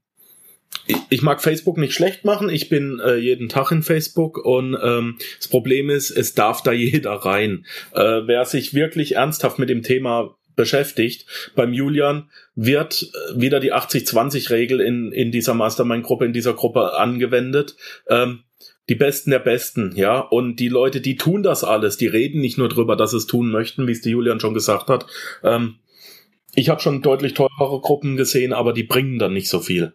ich- 0.87 0.97
ich 1.09 1.21
mag 1.21 1.41
Facebook 1.41 1.77
nicht 1.77 1.93
schlecht 1.93 2.25
machen. 2.25 2.49
Ich 2.49 2.69
bin 2.69 2.99
äh, 3.03 3.15
jeden 3.15 3.49
Tag 3.49 3.71
in 3.71 3.81
Facebook 3.83 4.37
und 4.43 4.77
ähm, 4.81 5.17
das 5.37 5.47
Problem 5.47 5.89
ist, 5.89 6.11
es 6.11 6.33
darf 6.35 6.61
da 6.61 6.71
jeder 6.73 7.11
rein. 7.13 7.65
Äh, 7.93 8.21
wer 8.25 8.45
sich 8.45 8.73
wirklich 8.73 9.15
ernsthaft 9.15 9.57
mit 9.59 9.69
dem 9.69 9.81
Thema 9.83 10.35
beschäftigt, 10.55 11.25
beim 11.55 11.73
Julian 11.73 12.29
wird 12.55 13.03
äh, 13.03 13.39
wieder 13.41 13.59
die 13.59 13.73
80-20-Regel 13.73 14.79
in, 14.79 15.11
in 15.11 15.31
dieser 15.31 15.53
Mastermind-Gruppe, 15.53 16.25
in 16.25 16.33
dieser 16.33 16.53
Gruppe 16.53 16.93
angewendet. 16.97 17.75
Ähm, 18.09 18.43
die 18.87 18.95
Besten 18.95 19.31
der 19.31 19.39
Besten, 19.39 19.93
ja. 19.95 20.19
Und 20.19 20.57
die 20.57 20.69
Leute, 20.69 21.01
die 21.01 21.17
tun 21.17 21.41
das 21.41 21.63
alles, 21.63 21.97
die 21.97 22.05
reden 22.07 22.39
nicht 22.39 22.57
nur 22.59 22.69
drüber, 22.69 22.95
dass 22.95 23.11
sie 23.11 23.17
es 23.17 23.25
tun 23.25 23.49
möchten, 23.49 23.87
wie 23.87 23.91
es 23.91 24.01
der 24.01 24.11
Julian 24.11 24.39
schon 24.39 24.53
gesagt 24.53 24.89
hat. 24.89 25.07
Ähm, 25.43 25.75
ich 26.53 26.69
habe 26.69 26.79
schon 26.79 27.01
deutlich 27.01 27.33
teurere 27.33 27.81
Gruppen 27.81 28.15
gesehen, 28.15 28.53
aber 28.53 28.71
die 28.73 28.83
bringen 28.83 29.17
dann 29.19 29.33
nicht 29.33 29.49
so 29.49 29.59
viel. 29.59 29.93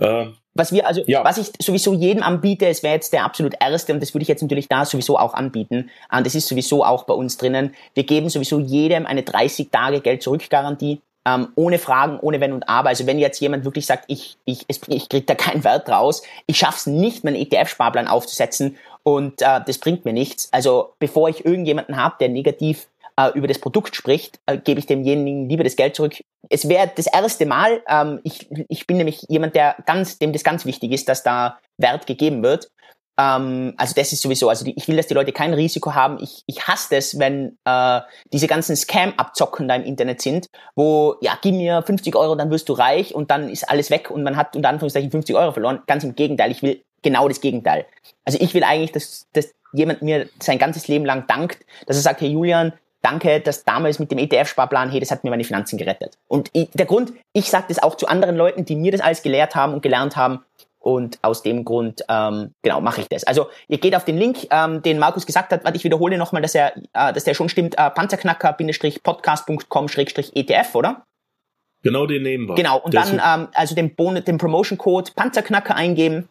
Äh, 0.00 0.26
Was 0.54 0.72
wir, 0.72 0.84
also, 0.86 1.02
Ja. 1.06 1.22
was 1.24 1.38
ich 1.38 1.50
sowieso 1.62 1.94
jedem 1.94 2.22
anbiete, 2.24 2.66
es 2.66 2.82
wäre 2.82 2.94
jetzt 2.94 3.12
der 3.12 3.24
absolut 3.24 3.54
erste 3.60 3.92
und 3.94 4.02
das 4.02 4.12
würde 4.14 4.22
ich 4.22 4.28
jetzt 4.28 4.42
natürlich 4.42 4.68
da 4.68 4.84
sowieso 4.84 5.16
auch 5.16 5.32
anbieten. 5.34 5.90
Und 6.12 6.26
das 6.26 6.34
ist 6.34 6.48
sowieso 6.48 6.84
auch 6.84 7.04
bei 7.04 7.14
uns 7.14 7.36
drinnen. 7.36 7.74
Wir 7.94 8.02
geben 8.02 8.28
sowieso 8.28 8.58
jedem 8.58 9.06
eine 9.06 9.22
30 9.22 9.70
Tage 9.70 10.00
Geld 10.00 10.22
zurück 10.22 10.42
Garantie. 10.50 11.00
Ähm, 11.28 11.48
ohne 11.54 11.78
Fragen, 11.78 12.18
ohne 12.18 12.40
Wenn 12.40 12.52
und 12.54 12.66
Aber. 12.68 12.88
Also 12.88 13.06
wenn 13.06 13.18
jetzt 13.18 13.40
jemand 13.40 13.64
wirklich 13.66 13.84
sagt, 13.86 14.04
ich, 14.08 14.38
ich, 14.46 14.64
es- 14.68 14.80
ich 14.88 15.08
krieg 15.10 15.26
da 15.26 15.34
keinen 15.34 15.62
Wert 15.64 15.88
raus, 15.90 16.22
ich 16.46 16.56
schaff's 16.56 16.86
nicht, 16.86 17.24
meinen 17.24 17.36
ETF-Sparplan 17.36 18.08
aufzusetzen 18.08 18.76
und 19.02 19.42
äh, 19.42 19.60
das 19.64 19.76
bringt 19.78 20.04
mir 20.06 20.14
nichts. 20.14 20.48
Also 20.50 20.94
bevor 20.98 21.28
ich 21.28 21.44
irgendjemanden 21.44 21.96
habe, 22.02 22.16
der 22.20 22.30
negativ 22.30 22.88
äh, 23.20 23.36
über 23.36 23.46
das 23.46 23.58
Produkt 23.58 23.96
spricht, 23.96 24.40
äh, 24.46 24.58
gebe 24.58 24.80
ich 24.80 24.86
demjenigen 24.86 25.48
lieber 25.48 25.64
das 25.64 25.76
Geld 25.76 25.94
zurück. 25.94 26.22
Es 26.48 26.68
wäre 26.68 26.90
das 26.94 27.06
erste 27.06 27.46
Mal, 27.46 27.82
ähm, 27.88 28.20
ich, 28.24 28.48
ich 28.68 28.86
bin 28.86 28.96
nämlich 28.96 29.24
jemand, 29.28 29.54
der 29.54 29.76
ganz, 29.86 30.18
dem 30.18 30.32
das 30.32 30.44
ganz 30.44 30.64
wichtig 30.64 30.92
ist, 30.92 31.08
dass 31.08 31.22
da 31.22 31.58
Wert 31.76 32.06
gegeben 32.06 32.42
wird. 32.42 32.70
Ähm, 33.18 33.74
also 33.76 33.94
das 33.94 34.12
ist 34.12 34.22
sowieso, 34.22 34.48
also 34.48 34.64
die, 34.64 34.74
ich 34.76 34.88
will, 34.88 34.96
dass 34.96 35.06
die 35.06 35.14
Leute 35.14 35.32
kein 35.32 35.52
Risiko 35.52 35.94
haben. 35.94 36.18
Ich, 36.22 36.42
ich 36.46 36.66
hasse 36.66 36.96
es, 36.96 37.18
wenn 37.18 37.58
äh, 37.64 38.00
diese 38.32 38.46
ganzen 38.46 38.76
Scam-Abzocken 38.76 39.68
da 39.68 39.74
im 39.74 39.84
Internet 39.84 40.22
sind, 40.22 40.46
wo, 40.74 41.16
ja, 41.20 41.38
gib 41.42 41.54
mir 41.54 41.82
50 41.82 42.16
Euro, 42.16 42.34
dann 42.36 42.50
wirst 42.50 42.68
du 42.68 42.72
reich 42.72 43.14
und 43.14 43.30
dann 43.30 43.48
ist 43.48 43.68
alles 43.68 43.90
weg 43.90 44.10
und 44.10 44.22
man 44.22 44.36
hat 44.36 44.56
unter 44.56 44.68
Anführungszeichen 44.68 45.10
50 45.10 45.36
Euro 45.36 45.52
verloren. 45.52 45.82
Ganz 45.86 46.04
im 46.04 46.14
Gegenteil, 46.14 46.50
ich 46.50 46.62
will 46.62 46.82
genau 47.02 47.28
das 47.28 47.40
Gegenteil. 47.40 47.86
Also 48.24 48.38
ich 48.40 48.54
will 48.54 48.64
eigentlich, 48.64 48.92
dass, 48.92 49.26
dass 49.32 49.52
jemand 49.72 50.02
mir 50.02 50.28
sein 50.40 50.58
ganzes 50.58 50.88
Leben 50.88 51.04
lang 51.04 51.26
dankt, 51.26 51.58
dass 51.86 51.96
er 51.96 52.02
sagt, 52.02 52.20
hey 52.20 52.28
Julian, 52.28 52.72
danke, 53.02 53.40
dass 53.40 53.64
damals 53.64 53.98
mit 53.98 54.10
dem 54.10 54.18
ETF-Sparplan, 54.18 54.90
hey, 54.90 55.00
das 55.00 55.10
hat 55.10 55.24
mir 55.24 55.30
meine 55.30 55.44
Finanzen 55.44 55.78
gerettet. 55.78 56.18
Und 56.28 56.50
der 56.54 56.86
Grund, 56.86 57.12
ich 57.32 57.50
sage 57.50 57.64
das 57.68 57.82
auch 57.82 57.96
zu 57.96 58.06
anderen 58.06 58.36
Leuten, 58.36 58.64
die 58.64 58.76
mir 58.76 58.92
das 58.92 59.00
alles 59.00 59.22
gelehrt 59.22 59.54
haben 59.54 59.74
und 59.74 59.82
gelernt 59.82 60.16
haben. 60.16 60.44
Und 60.78 61.18
aus 61.20 61.42
dem 61.42 61.66
Grund, 61.66 62.02
ähm, 62.08 62.54
genau, 62.62 62.80
mache 62.80 63.02
ich 63.02 63.08
das. 63.08 63.24
Also 63.24 63.48
ihr 63.68 63.76
geht 63.76 63.94
auf 63.94 64.06
den 64.06 64.16
Link, 64.16 64.46
ähm, 64.50 64.80
den 64.80 64.98
Markus 64.98 65.26
gesagt 65.26 65.52
hat, 65.52 65.62
warte, 65.62 65.76
ich 65.76 65.84
wiederhole 65.84 66.16
nochmal, 66.16 66.40
dass 66.40 66.54
er, 66.54 66.74
äh, 66.94 67.12
dass 67.12 67.24
der 67.24 67.34
schon 67.34 67.50
stimmt, 67.50 67.76
äh, 67.76 67.90
panzerknacker-podcast.com-etf, 67.90 70.74
oder? 70.74 71.04
Genau 71.82 72.06
den 72.06 72.22
nehmen 72.22 72.48
wir. 72.48 72.54
Genau, 72.54 72.78
und 72.78 72.94
Der 72.94 73.04
dann 73.04 73.42
ähm, 73.42 73.48
also 73.54 73.74
den, 73.74 73.94
Bon 73.94 74.14
den 74.14 74.38
Promotion-Code 74.38 75.12
Panzerknacker 75.14 75.74
eingeben. 75.74 76.30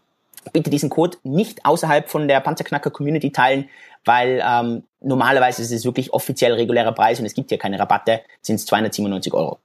Bitte 0.54 0.70
diesen 0.70 0.90
Code 0.90 1.18
nicht 1.24 1.66
außerhalb 1.66 2.10
von 2.10 2.28
der 2.28 2.40
Panzerknacker-Community 2.40 3.32
teilen, 3.32 3.70
weil 4.06 4.44
ähm, 4.46 4.84
normalerweise 5.02 5.62
ist 5.62 5.72
es 5.72 5.86
wirklich 5.86 6.14
offiziell 6.14 6.54
regulärer 6.54 6.94
Preis 6.94 7.20
und 7.20 7.26
es 7.26 7.34
gibt 7.34 7.50
hier 7.50 7.58
keine 7.58 7.80
Rabatte, 7.80 8.22
sind 8.42 8.56
es 8.56 8.66
297 8.66 9.34
Euro. 9.34 9.60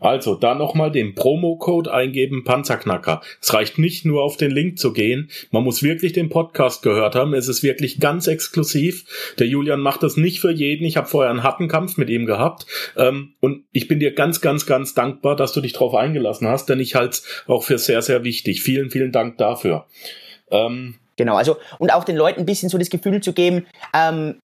Also, 0.00 0.34
da 0.34 0.54
nochmal 0.54 0.90
den 0.90 1.14
Promo-Code 1.14 1.92
eingeben, 1.92 2.44
Panzerknacker. 2.44 3.20
Es 3.40 3.54
reicht 3.54 3.78
nicht 3.78 4.04
nur 4.04 4.22
auf 4.22 4.36
den 4.36 4.50
Link 4.50 4.78
zu 4.78 4.92
gehen. 4.92 5.30
Man 5.50 5.62
muss 5.62 5.82
wirklich 5.82 6.12
den 6.12 6.30
Podcast 6.30 6.82
gehört 6.82 7.14
haben. 7.14 7.34
Es 7.34 7.48
ist 7.48 7.62
wirklich 7.62 8.00
ganz 8.00 8.26
exklusiv. 8.26 9.34
Der 9.38 9.46
Julian 9.46 9.80
macht 9.80 10.02
das 10.02 10.16
nicht 10.16 10.40
für 10.40 10.50
jeden. 10.50 10.84
Ich 10.84 10.96
habe 10.96 11.06
vorher 11.06 11.30
einen 11.30 11.42
harten 11.42 11.68
Kampf 11.68 11.96
mit 11.96 12.08
ihm 12.10 12.26
gehabt. 12.26 12.66
Ähm, 12.96 13.34
und 13.40 13.64
ich 13.72 13.86
bin 13.88 14.00
dir 14.00 14.14
ganz, 14.14 14.40
ganz, 14.40 14.66
ganz 14.66 14.94
dankbar, 14.94 15.36
dass 15.36 15.52
du 15.52 15.60
dich 15.60 15.74
drauf 15.74 15.94
eingelassen 15.94 16.48
hast, 16.48 16.68
denn 16.68 16.80
ich 16.80 16.94
halte 16.94 17.10
es 17.10 17.44
auch 17.46 17.62
für 17.62 17.78
sehr, 17.78 18.02
sehr 18.02 18.24
wichtig. 18.24 18.62
Vielen, 18.62 18.90
vielen 18.90 19.12
Dank 19.12 19.38
dafür. 19.38 19.86
Ähm, 20.50 20.94
Genau, 21.20 21.36
also 21.36 21.58
und 21.78 21.92
auch 21.92 22.04
den 22.04 22.16
Leuten 22.16 22.40
ein 22.40 22.46
bisschen 22.46 22.70
so 22.70 22.78
das 22.78 22.88
Gefühl 22.88 23.20
zu 23.20 23.34
geben, 23.34 23.66
ähm, 23.92 24.40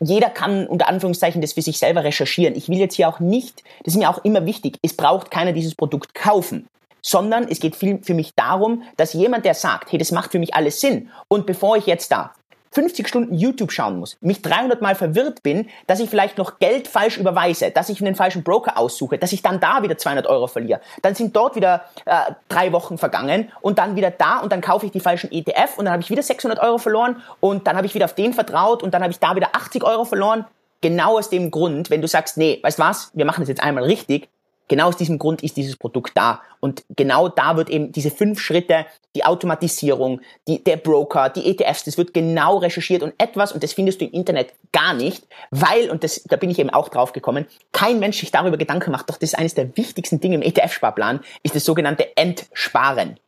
jeder 0.00 0.30
kann 0.30 0.66
unter 0.66 0.88
Anführungszeichen 0.88 1.40
das 1.40 1.54
für 1.54 1.62
sich 1.62 1.78
selber 1.78 2.04
recherchieren. 2.04 2.54
Ich 2.56 2.68
will 2.68 2.78
jetzt 2.78 2.94
hier 2.94 3.08
auch 3.08 3.20
nicht, 3.20 3.62
das 3.84 3.94
ist 3.94 3.98
mir 3.98 4.10
auch 4.10 4.24
immer 4.24 4.46
wichtig, 4.46 4.78
es 4.82 4.96
braucht 4.96 5.30
keiner 5.30 5.52
dieses 5.52 5.74
Produkt 5.74 6.14
kaufen, 6.14 6.68
sondern 7.02 7.46
es 7.48 7.60
geht 7.60 7.76
viel 7.76 8.00
für 8.02 8.14
mich 8.14 8.32
darum, 8.34 8.82
dass 8.96 9.12
jemand, 9.12 9.44
der 9.44 9.54
sagt, 9.54 9.92
hey, 9.92 9.98
das 9.98 10.12
macht 10.12 10.32
für 10.32 10.38
mich 10.38 10.54
alles 10.54 10.80
Sinn 10.80 11.10
und 11.28 11.46
bevor 11.46 11.76
ich 11.76 11.86
jetzt 11.86 12.10
da 12.10 12.32
50 12.76 13.08
Stunden 13.08 13.34
YouTube 13.34 13.72
schauen 13.72 13.98
muss, 13.98 14.18
mich 14.20 14.42
300 14.42 14.82
Mal 14.82 14.94
verwirrt 14.94 15.42
bin, 15.42 15.66
dass 15.86 15.98
ich 15.98 16.10
vielleicht 16.10 16.36
noch 16.36 16.58
Geld 16.58 16.88
falsch 16.88 17.16
überweise, 17.16 17.70
dass 17.70 17.88
ich 17.88 18.02
einen 18.02 18.14
falschen 18.14 18.42
Broker 18.42 18.76
aussuche, 18.76 19.16
dass 19.16 19.32
ich 19.32 19.40
dann 19.40 19.60
da 19.60 19.82
wieder 19.82 19.96
200 19.96 20.26
Euro 20.26 20.46
verliere. 20.46 20.82
Dann 21.00 21.14
sind 21.14 21.34
dort 21.34 21.56
wieder 21.56 21.84
äh, 22.04 22.32
drei 22.50 22.72
Wochen 22.72 22.98
vergangen 22.98 23.50
und 23.62 23.78
dann 23.78 23.96
wieder 23.96 24.10
da 24.10 24.40
und 24.40 24.52
dann 24.52 24.60
kaufe 24.60 24.84
ich 24.84 24.92
die 24.92 25.00
falschen 25.00 25.32
ETF 25.32 25.78
und 25.78 25.86
dann 25.86 25.92
habe 25.92 26.02
ich 26.02 26.10
wieder 26.10 26.22
600 26.22 26.58
Euro 26.58 26.76
verloren 26.76 27.22
und 27.40 27.66
dann 27.66 27.78
habe 27.78 27.86
ich 27.86 27.94
wieder 27.94 28.04
auf 28.04 28.14
den 28.14 28.34
vertraut 28.34 28.82
und 28.82 28.92
dann 28.92 29.02
habe 29.02 29.10
ich 29.10 29.20
da 29.20 29.34
wieder 29.34 29.48
80 29.54 29.82
Euro 29.82 30.04
verloren. 30.04 30.44
Genau 30.82 31.16
aus 31.16 31.30
dem 31.30 31.50
Grund, 31.50 31.88
wenn 31.88 32.02
du 32.02 32.08
sagst, 32.08 32.36
nee, 32.36 32.60
weißt 32.62 32.78
was, 32.78 33.10
wir 33.14 33.24
machen 33.24 33.40
das 33.40 33.48
jetzt 33.48 33.62
einmal 33.62 33.84
richtig, 33.84 34.28
Genau 34.68 34.88
aus 34.88 34.96
diesem 34.96 35.18
Grund 35.18 35.42
ist 35.42 35.56
dieses 35.56 35.76
Produkt 35.76 36.12
da. 36.16 36.42
Und 36.60 36.84
genau 36.96 37.28
da 37.28 37.56
wird 37.56 37.70
eben 37.70 37.92
diese 37.92 38.10
fünf 38.10 38.40
Schritte, 38.40 38.86
die 39.14 39.24
Automatisierung, 39.24 40.20
die, 40.48 40.62
der 40.62 40.76
Broker, 40.76 41.28
die 41.28 41.48
ETFs, 41.48 41.84
das 41.84 41.96
wird 41.96 42.12
genau 42.12 42.58
recherchiert 42.58 43.02
und 43.02 43.14
etwas, 43.18 43.52
und 43.52 43.62
das 43.62 43.72
findest 43.72 44.00
du 44.00 44.06
im 44.06 44.12
Internet 44.12 44.52
gar 44.72 44.94
nicht, 44.94 45.26
weil, 45.50 45.90
und 45.90 46.02
das, 46.04 46.22
da 46.24 46.36
bin 46.36 46.50
ich 46.50 46.58
eben 46.58 46.70
auch 46.70 46.88
drauf 46.88 47.12
gekommen, 47.12 47.46
kein 47.72 47.98
Mensch 47.98 48.18
sich 48.18 48.30
darüber 48.30 48.56
Gedanken 48.56 48.90
macht, 48.90 49.08
doch 49.08 49.16
das 49.16 49.30
ist 49.30 49.38
eines 49.38 49.54
der 49.54 49.76
wichtigsten 49.76 50.20
Dinge 50.20 50.34
im 50.34 50.42
ETF-Sparplan, 50.42 51.20
ist 51.42 51.54
das 51.54 51.64
sogenannte 51.64 52.16
Entsparen. 52.16 53.18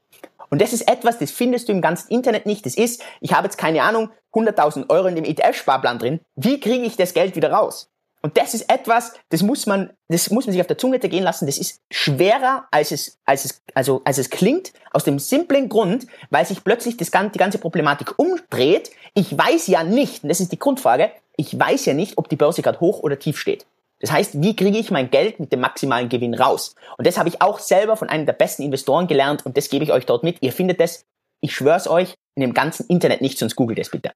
Und 0.50 0.62
das 0.62 0.73
ist 0.73 0.88
etwas, 0.88 1.18
das 1.18 1.30
findest 1.30 1.68
du 1.68 1.73
im 1.73 1.83
ganzen 1.83 2.11
Internet 2.11 2.47
nicht. 2.47 2.64
Das 2.64 2.75
ist, 2.75 3.02
ich 3.21 3.33
habe 3.33 3.45
jetzt 3.45 3.59
keine 3.59 3.83
Ahnung, 3.83 4.11
100.000 4.33 4.88
Euro 4.90 5.07
in 5.07 5.16
dem 5.16 5.25
ETF-Sparplan 5.25 5.99
drin. 5.99 6.21
Wie 6.37 6.61
kriege 6.61 6.85
ich 6.85 6.97
das 6.97 7.14
Geld 7.14 7.37
wieder 7.37 7.52
raus? 7.52 7.90
Und 8.21 8.37
das 8.37 8.55
ist 8.55 8.69
etwas, 8.71 9.13
das 9.29 9.43
muss 9.43 9.67
man, 9.67 9.91
das 10.09 10.31
muss 10.31 10.47
man 10.47 10.53
sich 10.53 10.61
auf 10.61 10.67
der 10.67 10.79
Zunge 10.79 10.99
zergehen 10.99 11.23
lassen. 11.23 11.47
Das 11.47 11.59
ist 11.59 11.81
schwerer, 11.91 12.67
als 12.71 12.91
es, 12.91 13.19
als 13.25 13.45
es, 13.45 13.63
also, 13.75 14.03
als 14.05 14.19
es 14.19 14.31
klingt, 14.31 14.73
aus 14.93 15.05
dem 15.05 15.19
simplen 15.19 15.69
Grund, 15.69 16.07
weil 16.31 16.45
sich 16.45 16.65
plötzlich 16.65 16.97
das, 16.97 17.11
die 17.11 17.39
ganze 17.39 17.59
Problematik 17.59 18.19
umdreht. 18.19 18.91
Ich 19.15 19.37
weiß 19.37 19.69
ja 19.69 19.85
nicht, 19.85 20.25
und 20.25 20.31
das 20.31 20.41
ist 20.41 20.51
die 20.51 20.59
Grundfrage, 20.59 21.13
ich 21.37 21.57
weiß 21.57 21.85
ja 21.87 21.95
nicht, 21.95 22.19
ob 22.19 22.29
die 22.29 22.37
Börse 22.37 22.63
gerade 22.63 22.81
hoch 22.81 23.01
oder 23.01 23.19
tief 23.19 23.39
steht. 23.39 23.67
Das 24.01 24.13
heißt, 24.13 24.43
wie 24.43 24.55
kriege 24.55 24.79
ich 24.79 24.91
mein 24.91 25.11
Geld 25.11 25.41
mit 25.41 25.53
dem 25.53 25.61
maximalen 25.61 26.09
Gewinn 26.09 26.35
raus? 26.35 26.75
Und 26.99 27.07
das 27.07 27.19
habe 27.19 27.29
ich 27.29 27.41
auch 27.43 27.59
selber 27.59 27.97
von 27.97 28.09
einem 28.09 28.27
der 28.27 28.33
besten 28.33 28.63
Investoren 28.63 29.07
gelernt 29.07 29.45
und 29.45 29.57
das 29.57 29.69
gebe 29.69 29.85
ich 29.85 29.93
euch 29.93 30.07
dort 30.07 30.23
mit. 30.23 30.39
Ihr 30.41 30.53
findet 30.53 30.81
das, 30.81 31.05
ich 31.41 31.55
schwör's 31.55 31.89
euch, 31.89 32.15
in 32.35 32.43
dem 32.43 32.55
ganzen 32.55 32.87
Internet 32.87 33.21
nicht, 33.21 33.39
sonst 33.39 33.57
googelt 33.57 33.79
es 33.79 33.91
bitte. 33.91 34.13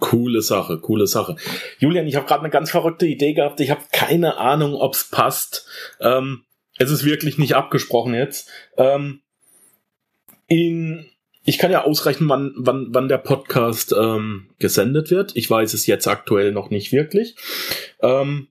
Coole 0.00 0.42
Sache, 0.42 0.78
coole 0.78 1.06
Sache. 1.06 1.36
Julian, 1.78 2.06
ich 2.06 2.16
habe 2.16 2.26
gerade 2.26 2.40
eine 2.40 2.50
ganz 2.50 2.70
verrückte 2.70 3.06
Idee 3.06 3.34
gehabt. 3.34 3.60
Ich 3.60 3.70
habe 3.70 3.82
keine 3.92 4.38
Ahnung, 4.38 4.74
ob's 4.74 5.10
passt. 5.10 5.66
Ähm, 6.00 6.44
es 6.78 6.90
ist 6.90 7.04
wirklich 7.04 7.38
nicht 7.38 7.54
abgesprochen 7.54 8.14
jetzt. 8.14 8.48
Ähm, 8.76 9.20
in, 10.48 11.06
ich 11.44 11.58
kann 11.58 11.70
ja 11.70 11.84
ausrechnen, 11.84 12.28
wann, 12.28 12.52
wann, 12.56 12.88
wann 12.90 13.08
der 13.08 13.18
Podcast 13.18 13.94
ähm, 13.96 14.48
gesendet 14.58 15.10
wird. 15.10 15.36
Ich 15.36 15.48
weiß 15.48 15.74
es 15.74 15.86
jetzt 15.86 16.08
aktuell 16.08 16.52
noch 16.52 16.70
nicht 16.70 16.90
wirklich. 16.90 17.36
Ähm, 18.00 18.48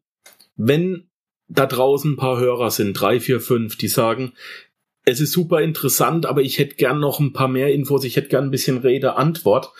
wenn 0.55 1.09
da 1.47 1.65
draußen 1.65 2.13
ein 2.13 2.17
paar 2.17 2.39
Hörer 2.39 2.71
sind, 2.71 2.93
drei, 2.93 3.19
vier, 3.19 3.41
fünf, 3.41 3.77
die 3.77 3.87
sagen, 3.87 4.33
es 5.05 5.19
ist 5.19 5.31
super 5.31 5.61
interessant, 5.61 6.25
aber 6.25 6.41
ich 6.41 6.59
hätte 6.59 6.75
gern 6.75 6.99
noch 6.99 7.19
ein 7.19 7.33
paar 7.33 7.47
mehr 7.47 7.73
Infos, 7.73 8.03
ich 8.03 8.15
hätte 8.15 8.29
gern 8.29 8.45
ein 8.45 8.51
bisschen 8.51 8.77
Rede, 8.77 9.15
Antwort. 9.15 9.71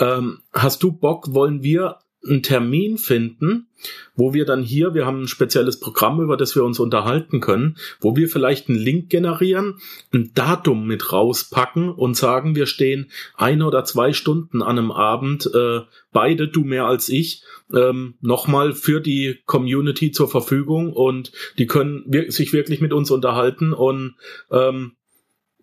Ähm, 0.00 0.40
hast 0.52 0.82
du 0.82 0.92
Bock, 0.92 1.32
wollen 1.34 1.62
wir 1.62 1.98
einen 2.26 2.42
Termin 2.42 2.98
finden, 2.98 3.68
wo 4.14 4.34
wir 4.34 4.44
dann 4.44 4.62
hier, 4.62 4.92
wir 4.92 5.06
haben 5.06 5.22
ein 5.22 5.28
spezielles 5.28 5.80
Programm, 5.80 6.20
über 6.20 6.36
das 6.36 6.54
wir 6.54 6.64
uns 6.64 6.78
unterhalten 6.78 7.40
können, 7.40 7.78
wo 8.00 8.14
wir 8.14 8.28
vielleicht 8.28 8.68
einen 8.68 8.78
Link 8.78 9.08
generieren, 9.08 9.78
ein 10.12 10.32
Datum 10.34 10.86
mit 10.86 11.12
rauspacken 11.12 11.90
und 11.90 12.16
sagen, 12.16 12.54
wir 12.54 12.66
stehen 12.66 13.10
ein 13.36 13.62
oder 13.62 13.84
zwei 13.84 14.12
Stunden 14.12 14.60
an 14.60 14.78
einem 14.78 14.90
Abend, 14.90 15.50
äh, 15.54 15.80
beide, 16.12 16.48
du 16.48 16.62
mehr 16.62 16.84
als 16.84 17.08
ich, 17.08 17.42
ähm, 17.74 18.14
nochmal 18.20 18.74
für 18.74 19.00
die 19.00 19.38
Community 19.46 20.10
zur 20.10 20.28
Verfügung 20.28 20.92
und 20.92 21.32
die 21.58 21.66
können 21.66 22.04
wir 22.06 22.30
sich 22.30 22.52
wirklich 22.52 22.82
mit 22.82 22.92
uns 22.92 23.10
unterhalten 23.10 23.72
und 23.72 24.16
ähm, 24.50 24.92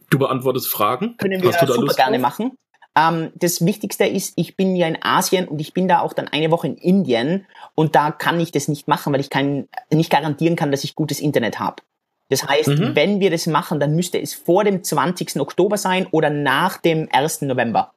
du 0.09 0.17
beantwortest 0.17 0.69
Fragen. 0.69 1.17
Können 1.17 1.41
wir 1.43 1.49
Hast 1.49 1.61
du 1.61 1.65
da 1.67 1.73
super 1.73 1.85
Lust 1.85 1.97
gerne 1.97 2.17
drauf? 2.17 2.39
machen. 2.39 2.57
Ähm, 2.97 3.31
das 3.35 3.63
Wichtigste 3.63 4.05
ist, 4.05 4.33
ich 4.37 4.55
bin 4.55 4.75
ja 4.75 4.87
in 4.87 4.97
Asien 5.01 5.47
und 5.47 5.59
ich 5.59 5.73
bin 5.73 5.87
da 5.87 5.99
auch 5.99 6.13
dann 6.13 6.27
eine 6.27 6.49
Woche 6.49 6.67
in 6.67 6.77
Indien 6.77 7.45
und 7.75 7.95
da 7.95 8.09
kann 8.11 8.39
ich 8.39 8.51
das 8.51 8.67
nicht 8.67 8.87
machen, 8.87 9.13
weil 9.13 9.19
ich 9.19 9.29
kein, 9.29 9.67
nicht 9.91 10.09
garantieren 10.09 10.55
kann, 10.55 10.71
dass 10.71 10.83
ich 10.83 10.95
gutes 10.95 11.19
Internet 11.19 11.59
habe. 11.59 11.83
Das 12.29 12.47
heißt, 12.47 12.69
Mhm. 12.69 12.95
wenn 12.95 13.19
wir 13.19 13.29
das 13.29 13.45
machen, 13.45 13.79
dann 13.79 13.95
müsste 13.95 14.19
es 14.19 14.33
vor 14.33 14.63
dem 14.63 14.83
20. 14.83 15.39
Oktober 15.39 15.77
sein 15.77 16.07
oder 16.11 16.29
nach 16.31 16.77
dem 16.77 17.07
1. 17.11 17.43
November. 17.43 17.93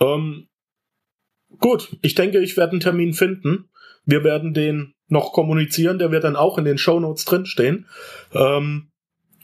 Ähm, 0.00 0.46
gut, 1.58 1.96
ich 2.02 2.14
denke, 2.14 2.38
ich 2.38 2.56
werde 2.56 2.72
einen 2.72 2.80
Termin 2.80 3.12
finden. 3.12 3.68
Wir 4.04 4.22
werden 4.24 4.54
den 4.54 4.94
noch 5.08 5.32
kommunizieren, 5.32 5.98
der 5.98 6.12
wird 6.12 6.24
dann 6.24 6.36
auch 6.36 6.58
in 6.58 6.64
den 6.64 6.78
Shownotes 6.78 7.24
drinstehen. 7.24 7.86
Ähm, 8.32 8.88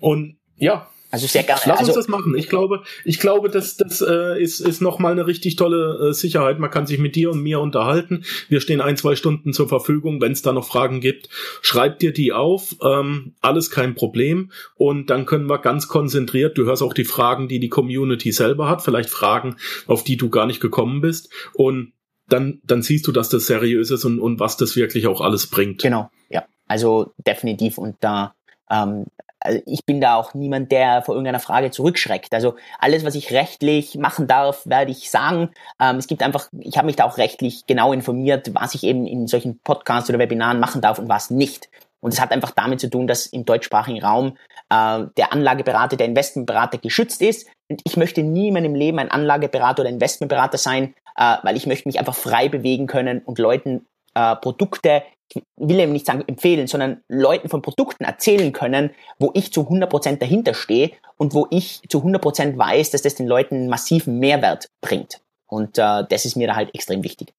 und 0.01 0.37
ja, 0.57 0.89
Also 1.15 1.29
sehr 1.29 1.45
gerne. 1.45 1.61
lass 1.67 1.79
Also, 1.79 1.93
uns 1.93 1.97
das 1.97 2.09
machen. 2.09 2.35
Ich 2.37 2.49
glaube, 2.49 2.83
ich 3.05 3.21
glaube, 3.21 3.49
das, 3.49 3.77
das 3.77 4.01
äh, 4.01 4.43
ist, 4.43 4.59
ist 4.59 4.83
nochmal 4.83 5.13
eine 5.13 5.29
richtig 5.29 5.55
tolle 5.55 6.09
äh, 6.09 6.13
Sicherheit. 6.13 6.59
Man 6.59 6.73
kann 6.73 6.89
sich 6.89 6.99
mit 6.99 7.15
dir 7.15 7.31
und 7.31 7.41
mir 7.41 7.61
unterhalten. 7.61 8.25
Wir 8.49 8.61
stehen 8.61 8.81
ein, 8.81 8.97
zwei 8.97 9.15
Stunden 9.15 9.53
zur 9.53 9.69
Verfügung. 9.69 10.21
Wenn 10.21 10.33
es 10.33 10.43
da 10.43 10.53
noch 10.53 10.67
Fragen 10.67 11.01
gibt, 11.01 11.29
schreib 11.63 12.01
dir 12.01 12.13
die 12.13 12.33
auf. 12.33 12.75
Ähm, 12.83 13.35
alles 13.41 13.71
kein 13.71 13.95
Problem. 13.95 14.51
Und 14.75 15.09
dann 15.09 15.25
können 15.25 15.47
wir 15.47 15.59
ganz 15.59 15.87
konzentriert, 15.87 16.59
du 16.59 16.65
hörst 16.65 16.83
auch 16.83 16.95
die 16.95 17.05
Fragen, 17.05 17.47
die 17.47 17.61
die 17.61 17.69
Community 17.69 18.33
selber 18.33 18.69
hat, 18.69 18.83
vielleicht 18.83 19.09
Fragen, 19.09 19.55
auf 19.87 20.03
die 20.03 20.17
du 20.17 20.31
gar 20.31 20.47
nicht 20.47 20.61
gekommen 20.61 21.01
bist. 21.01 21.33
Und 21.53 21.93
dann, 22.29 22.61
dann 22.65 22.83
siehst 22.83 23.07
du, 23.07 23.13
dass 23.13 23.29
das 23.29 23.47
seriös 23.47 23.93
ist 23.93 24.05
und, 24.05 24.19
und 24.19 24.41
was 24.41 24.57
das 24.57 24.75
wirklich 24.75 25.07
auch 25.07 25.21
alles 25.21 25.47
bringt. 25.47 25.81
Genau, 25.81 26.11
ja. 26.29 26.45
Also 26.67 27.13
definitiv 27.25 27.79
und 27.79 27.95
da 28.01 28.35
ähm, 28.69 29.05
also 29.45 29.61
ich 29.67 29.85
bin 29.85 30.01
da 30.01 30.17
auch 30.17 30.35
niemand, 30.35 30.73
der 30.73 31.03
vor 31.03 31.15
irgendeiner 31.15 31.39
Frage 31.39 31.71
zurückschreckt. 31.71 32.35
Also 32.35 32.57
alles, 32.79 33.05
was 33.05 33.15
ich 33.15 33.33
rechtlich 33.33 33.97
machen 33.97 34.27
darf, 34.27 34.63
werde 34.65 34.91
ich 34.91 35.11
sagen. 35.11 35.51
Ähm, 35.79 35.97
es 35.97 36.07
gibt 36.07 36.23
einfach, 36.23 36.49
ich 36.59 36.77
habe 36.79 36.87
mich 36.87 36.97
da 36.97 37.05
auch 37.05 37.19
rechtlich 37.19 37.67
genau 37.67 37.93
informiert, 37.93 38.51
was 38.55 38.75
ich 38.75 38.85
eben 38.85 39.07
in 39.07 39.27
solchen 39.27 39.59
Podcasts 39.59 40.09
oder 40.09 40.19
Webinaren 40.19 40.59
machen 40.59 40.81
darf 40.81 40.99
und 40.99 41.09
was 41.09 41.31
nicht. 41.31 41.69
Und 42.01 42.13
es 42.13 42.21
hat 42.21 42.33
einfach 42.33 42.51
damit 42.51 42.81
zu 42.81 42.89
tun, 42.89 43.07
dass 43.07 43.27
im 43.27 43.45
deutschsprachigen 43.45 44.03
Raum 44.03 44.37
äh, 44.71 45.05
der 45.17 45.33
Anlageberater, 45.33 45.97
der 45.97 46.07
Investmentberater 46.07 46.79
geschützt 46.79 47.21
ist. 47.21 47.47
Und 47.69 47.83
ich 47.85 47.97
möchte 47.97 48.23
nie 48.23 48.49
in 48.49 48.55
meinem 48.55 48.75
Leben 48.75 48.99
ein 48.99 49.11
Anlageberater 49.11 49.83
oder 49.83 49.91
Investmentberater 49.91 50.59
sein, 50.59 50.95
äh, 51.17 51.37
weil 51.43 51.57
ich 51.57 51.67
möchte 51.67 51.89
mich 51.89 51.99
einfach 51.99 52.15
frei 52.15 52.49
bewegen 52.49 52.87
können 52.87 53.21
und 53.21 53.39
Leuten 53.39 53.87
äh, 54.15 54.37
Produkte, 54.37 55.03
ich 55.29 55.43
will 55.57 55.81
eben 55.81 55.93
nicht 55.93 56.07
sagen 56.07 56.25
empfehlen, 56.27 56.67
sondern 56.67 57.03
Leuten 57.09 57.49
von 57.49 57.63
Produkten 57.63 58.05
erzählen 58.05 58.53
können, 58.53 58.91
wo 59.19 59.31
ich 59.35 59.53
zu 59.53 59.63
100% 59.63 60.19
dahinter 60.19 60.55
stehe 60.55 60.93
und 61.17 61.35
wo 61.35 61.47
ich 61.51 61.81
zu 61.89 61.99
100% 61.99 62.57
weiß, 62.57 62.91
dass 62.91 63.03
das 63.03 63.15
den 63.15 63.27
Leuten 63.27 63.69
massiven 63.69 64.19
Mehrwert 64.19 64.69
bringt. 64.81 65.21
Und 65.47 65.79
äh, 65.79 66.05
das 66.09 66.25
ist 66.25 66.37
mir 66.37 66.47
da 66.47 66.57
halt 66.57 66.75
extrem 66.75 67.05
wichtig. 67.05 67.33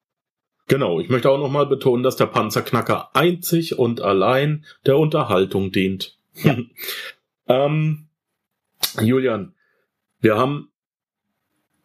Genau, 0.67 0.99
ich 0.99 1.09
möchte 1.09 1.29
auch 1.29 1.37
nochmal 1.37 1.67
betonen, 1.67 2.01
dass 2.01 2.15
der 2.15 2.25
Panzerknacker 2.25 3.09
einzig 3.13 3.77
und 3.77 4.01
allein 4.01 4.65
der 4.85 4.97
Unterhaltung 4.97 5.71
dient. 5.71 6.17
Ja. 6.33 6.57
ähm, 7.47 8.07
Julian, 8.99 9.53
wir 10.19 10.37
haben 10.37 10.71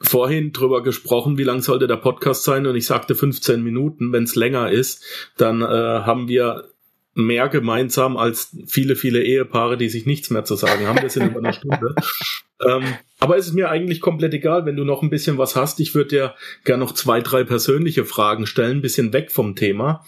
vorhin 0.00 0.52
drüber 0.52 0.82
gesprochen, 0.82 1.38
wie 1.38 1.44
lang 1.44 1.60
sollte 1.60 1.86
der 1.86 1.96
Podcast 1.96 2.44
sein 2.44 2.66
und 2.66 2.74
ich 2.74 2.86
sagte 2.86 3.14
15 3.14 3.62
Minuten. 3.62 4.12
Wenn 4.12 4.24
es 4.24 4.34
länger 4.34 4.70
ist, 4.70 5.04
dann 5.36 5.62
äh, 5.62 5.66
haben 5.66 6.28
wir 6.28 6.70
mehr 7.14 7.48
gemeinsam 7.48 8.16
als 8.16 8.56
viele, 8.66 8.96
viele 8.96 9.22
Ehepaare, 9.22 9.76
die 9.76 9.88
sich 9.88 10.06
nichts 10.06 10.30
mehr 10.30 10.44
zu 10.44 10.56
sagen 10.56 10.86
haben. 10.86 11.02
Wir 11.02 11.10
sind 11.10 11.26
über 11.26 11.38
eine 11.38 11.52
Stunde. 11.52 11.94
Ähm, 12.62 12.84
aber 13.18 13.38
es 13.38 13.46
ist 13.46 13.54
mir 13.54 13.70
eigentlich 13.70 14.02
komplett 14.02 14.34
egal, 14.34 14.66
wenn 14.66 14.76
du 14.76 14.84
noch 14.84 15.00
ein 15.02 15.08
bisschen 15.08 15.38
was 15.38 15.56
hast. 15.56 15.80
Ich 15.80 15.94
würde 15.94 16.10
dir 16.10 16.34
gerne 16.64 16.84
noch 16.84 16.92
zwei, 16.92 17.22
drei 17.22 17.42
persönliche 17.42 18.04
Fragen 18.04 18.46
stellen, 18.46 18.78
ein 18.78 18.82
bisschen 18.82 19.14
weg 19.14 19.32
vom 19.32 19.56
Thema. 19.56 20.04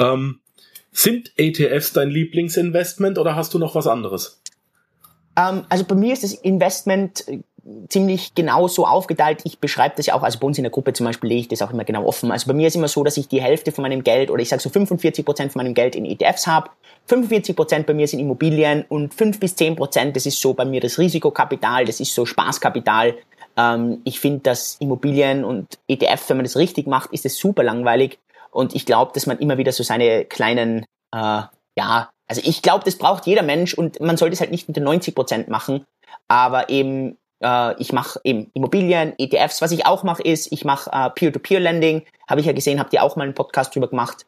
Ähm, 0.00 0.40
sind 0.90 1.32
ETFs 1.36 1.92
dein 1.92 2.10
Lieblingsinvestment 2.10 3.18
oder 3.18 3.36
hast 3.36 3.54
du 3.54 3.60
noch 3.60 3.76
was 3.76 3.86
anderes? 3.86 4.42
Ähm, 5.36 5.62
also 5.68 5.84
bei 5.84 5.94
mir 5.94 6.12
ist 6.12 6.24
das 6.24 6.34
Investment 6.34 7.24
ziemlich 7.88 8.34
genau 8.34 8.68
so 8.68 8.86
aufgeteilt. 8.86 9.40
Ich 9.44 9.58
beschreibe 9.58 9.94
das 9.96 10.06
ja 10.06 10.14
auch, 10.14 10.22
also 10.22 10.38
bei 10.38 10.46
uns 10.46 10.58
in 10.58 10.64
der 10.64 10.70
Gruppe 10.70 10.92
zum 10.92 11.06
Beispiel 11.06 11.28
lege 11.28 11.40
ich 11.42 11.48
das 11.48 11.62
auch 11.62 11.70
immer 11.70 11.84
genau 11.84 12.04
offen. 12.04 12.32
Also 12.32 12.46
bei 12.48 12.54
mir 12.54 12.66
ist 12.66 12.76
immer 12.76 12.88
so, 12.88 13.04
dass 13.04 13.16
ich 13.16 13.28
die 13.28 13.40
Hälfte 13.40 13.72
von 13.72 13.82
meinem 13.82 14.02
Geld 14.02 14.30
oder 14.30 14.42
ich 14.42 14.48
sage 14.48 14.62
so 14.62 14.70
45 14.70 15.24
Prozent 15.24 15.52
von 15.52 15.62
meinem 15.62 15.74
Geld 15.74 15.94
in 15.94 16.04
ETFs 16.04 16.46
habe. 16.46 16.70
45 17.06 17.56
Prozent 17.56 17.86
bei 17.86 17.94
mir 17.94 18.06
sind 18.08 18.20
Immobilien 18.20 18.84
und 18.88 19.14
5 19.14 19.40
bis 19.40 19.56
10 19.56 19.76
Prozent, 19.76 20.16
das 20.16 20.26
ist 20.26 20.40
so 20.40 20.54
bei 20.54 20.64
mir 20.64 20.80
das 20.80 20.98
Risikokapital, 20.98 21.84
das 21.84 22.00
ist 22.00 22.14
so 22.14 22.26
Spaßkapital. 22.26 23.14
Ähm, 23.56 24.00
ich 24.04 24.20
finde, 24.20 24.40
dass 24.40 24.76
Immobilien 24.80 25.44
und 25.44 25.78
ETF, 25.88 26.28
wenn 26.28 26.38
man 26.38 26.44
das 26.44 26.56
richtig 26.56 26.86
macht, 26.86 27.12
ist 27.12 27.26
es 27.26 27.38
super 27.38 27.62
langweilig. 27.62 28.18
Und 28.50 28.74
ich 28.74 28.86
glaube, 28.86 29.12
dass 29.14 29.26
man 29.26 29.38
immer 29.38 29.58
wieder 29.58 29.72
so 29.72 29.82
seine 29.82 30.24
kleinen, 30.24 30.84
äh, 31.14 31.42
ja, 31.76 32.10
also 32.28 32.42
ich 32.44 32.62
glaube, 32.62 32.84
das 32.84 32.96
braucht 32.96 33.26
jeder 33.26 33.42
Mensch 33.42 33.74
und 33.74 34.00
man 34.00 34.16
sollte 34.16 34.34
es 34.34 34.40
halt 34.40 34.50
nicht 34.50 34.68
mit 34.68 34.76
den 34.76 34.84
90 34.84 35.14
Prozent 35.14 35.48
machen, 35.48 35.84
aber 36.28 36.68
eben 36.68 37.18
äh, 37.42 37.80
ich 37.80 37.92
mache 37.92 38.20
eben 38.24 38.50
Immobilien, 38.54 39.14
ETFs. 39.18 39.60
Was 39.60 39.72
ich 39.72 39.86
auch 39.86 40.02
mache, 40.02 40.22
ist, 40.22 40.52
ich 40.52 40.64
mache 40.64 40.90
äh, 40.92 41.10
Peer-to-Peer-Lending. 41.10 42.02
Habe 42.28 42.40
ich 42.40 42.46
ja 42.46 42.52
gesehen, 42.52 42.80
habt 42.80 42.92
ihr 42.92 43.02
auch 43.02 43.16
mal 43.16 43.24
einen 43.24 43.34
Podcast 43.34 43.74
drüber 43.74 43.88
gemacht. 43.88 44.26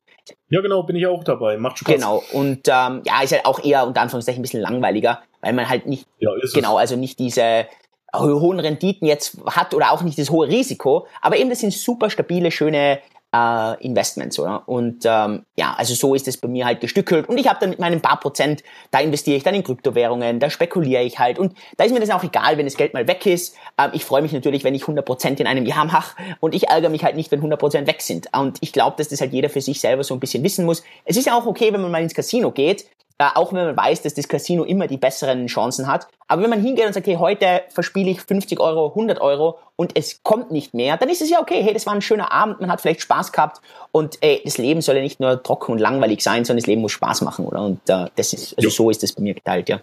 Ja, 0.49 0.61
genau, 0.61 0.83
bin 0.83 0.97
ich 0.97 1.07
auch 1.07 1.23
dabei. 1.25 1.57
Macht 1.57 1.79
Spaß. 1.79 1.95
Genau. 1.95 2.23
Und 2.33 2.69
ähm, 2.69 3.03
ja, 3.05 3.23
ist 3.23 3.33
halt 3.33 3.45
auch 3.45 3.63
eher 3.63 3.87
unter 3.87 4.01
Anführungszeichen 4.01 4.41
ein 4.41 4.43
bisschen 4.43 4.61
langweiliger, 4.61 5.23
weil 5.41 5.53
man 5.53 5.69
halt 5.69 5.87
nicht, 5.87 6.07
ja, 6.19 6.31
genau, 6.55 6.77
es. 6.77 6.81
also 6.81 6.97
nicht 6.97 7.19
diese 7.19 7.67
hohen 8.15 8.61
Renditen 8.61 9.09
jetzt 9.09 9.39
hat 9.47 9.75
oder 9.75 9.91
auch 9.91 10.03
nicht 10.03 10.19
das 10.19 10.31
hohe 10.31 10.47
Risiko, 10.47 11.07
aber 11.21 11.37
eben 11.37 11.51
das 11.51 11.61
sind 11.61 11.73
super 11.73 12.11
stabile, 12.11 12.51
schöne 12.51 13.01
äh, 13.35 13.85
Investments, 13.85 14.39
oder? 14.39 14.69
Und 14.69 15.05
ähm, 15.05 15.45
ja, 15.57 15.75
also 15.77 15.95
so 15.95 16.15
ist 16.15 16.29
es 16.29 16.37
bei 16.37 16.49
mir 16.49 16.65
halt 16.65 16.81
gestückelt. 16.81 17.29
Und 17.29 17.39
ich 17.39 17.49
habe 17.49 17.59
dann 17.61 17.71
mit 17.71 17.81
meinen 17.81 18.01
paar 18.01 18.21
Prozent, 18.21 18.63
da 18.93 19.01
investiere 19.01 19.37
ich 19.37 19.43
dann 19.43 19.55
in 19.55 19.65
Kryptowährungen, 19.65 20.39
da 20.39 20.51
spekuliere 20.51 21.03
ich 21.03 21.19
halt. 21.19 21.39
Und 21.39 21.55
da 21.77 21.85
ist 21.85 21.93
mir 21.93 22.01
das 22.01 22.11
auch 22.11 22.23
egal, 22.23 22.57
wenn 22.57 22.67
das 22.67 22.77
Geld 22.77 22.95
mal 22.95 23.09
weg 23.09 23.27
ist. 23.27 23.57
Ähm, 23.77 23.91
ich 23.93 24.05
freue 24.05 24.23
mich 24.23 24.33
natürlich, 24.33 24.63
wenn 24.63 24.75
ich 24.75 24.83
100 24.83 25.05
Prozent 25.05 25.41
in 25.41 25.47
einem 25.47 25.67
Jahr 25.67 25.85
mache. 25.85 26.17
Und 26.41 26.55
ich 26.55 26.69
ärgere 26.69 26.91
mich 26.91 27.03
halt 27.03 27.17
nicht, 27.17 27.33
wenn 27.33 27.41
100 27.41 27.59
Prozent 27.59 27.89
weg 27.89 28.03
sind. 28.03 28.29
Und 28.37 28.59
ich 28.61 28.73
glaube, 28.73 28.97
dass 28.97 29.09
das 29.09 29.21
halt 29.21 29.33
jeder 29.33 29.51
für 29.51 29.61
sich 29.61 29.81
selber 29.81 30.05
so 30.05 30.15
ein 30.15 30.21
bisschen 30.21 30.45
wissen 30.45 30.65
muss. 30.65 30.85
Es 31.05 31.17
ist 31.17 31.27
ja 31.27 31.37
auch 31.37 31.47
okay, 31.47 31.73
wenn 31.73 31.83
man 31.83 31.91
mal 31.91 32.03
ins 32.03 32.15
Casino 32.15 32.53
geht 32.53 32.87
auch 33.19 33.53
wenn 33.53 33.65
man 33.65 33.77
weiß, 33.77 34.03
dass 34.03 34.15
das 34.15 34.29
Casino 34.29 34.65
immer 34.65 34.87
die 34.87 34.97
besseren 34.97 35.47
Chancen 35.47 35.87
hat. 35.87 36.09
Aber 36.27 36.43
wenn 36.43 36.51
man 36.51 36.61
hingeht 36.61 36.87
und 36.87 36.93
sagt, 36.93 37.07
hey, 37.07 37.17
heute 37.17 37.63
verspiele 37.69 38.11
ich 38.11 38.21
50 38.21 38.59
Euro, 38.59 38.89
100 38.89 39.21
Euro 39.21 39.59
und 39.77 39.97
es 39.97 40.23
kommt 40.23 40.51
nicht 40.51 40.75
mehr, 40.75 40.97
dann 40.97 41.09
ist 41.09 41.23
es 41.23 41.31
ja 41.31 41.41
okay. 41.41 41.63
Hey, 41.63 41.73
das 41.73 41.87
war 41.87 41.95
ein 41.95 42.03
schöner 42.03 42.33
Abend, 42.33 42.61
man 42.61 42.71
hat 42.71 42.81
vielleicht 42.81 43.03
Spaß 43.03 43.33
gehabt 43.33 43.61
und 43.93 44.19
ey, 44.21 44.41
das 44.45 44.59
Leben 44.59 44.81
soll 44.81 44.97
ja 44.97 45.03
nicht 45.03 45.21
nur 45.21 45.43
trocken 45.43 45.73
und 45.73 45.79
langweilig 45.79 46.23
sein, 46.23 46.45
sondern 46.45 46.63
das 46.63 46.67
Leben 46.67 46.81
muss 46.81 46.93
Spaß 46.93 47.21
machen, 47.23 47.47
oder? 47.47 47.63
Und 47.63 47.89
äh, 47.89 48.07
das 48.17 48.33
ist, 48.33 48.57
also 48.57 48.69
ja. 48.69 48.75
so 48.75 48.91
ist 48.91 49.03
das 49.03 49.13
bei 49.13 49.23
mir 49.23 49.35
geteilt, 49.35 49.69
ja. 49.69 49.81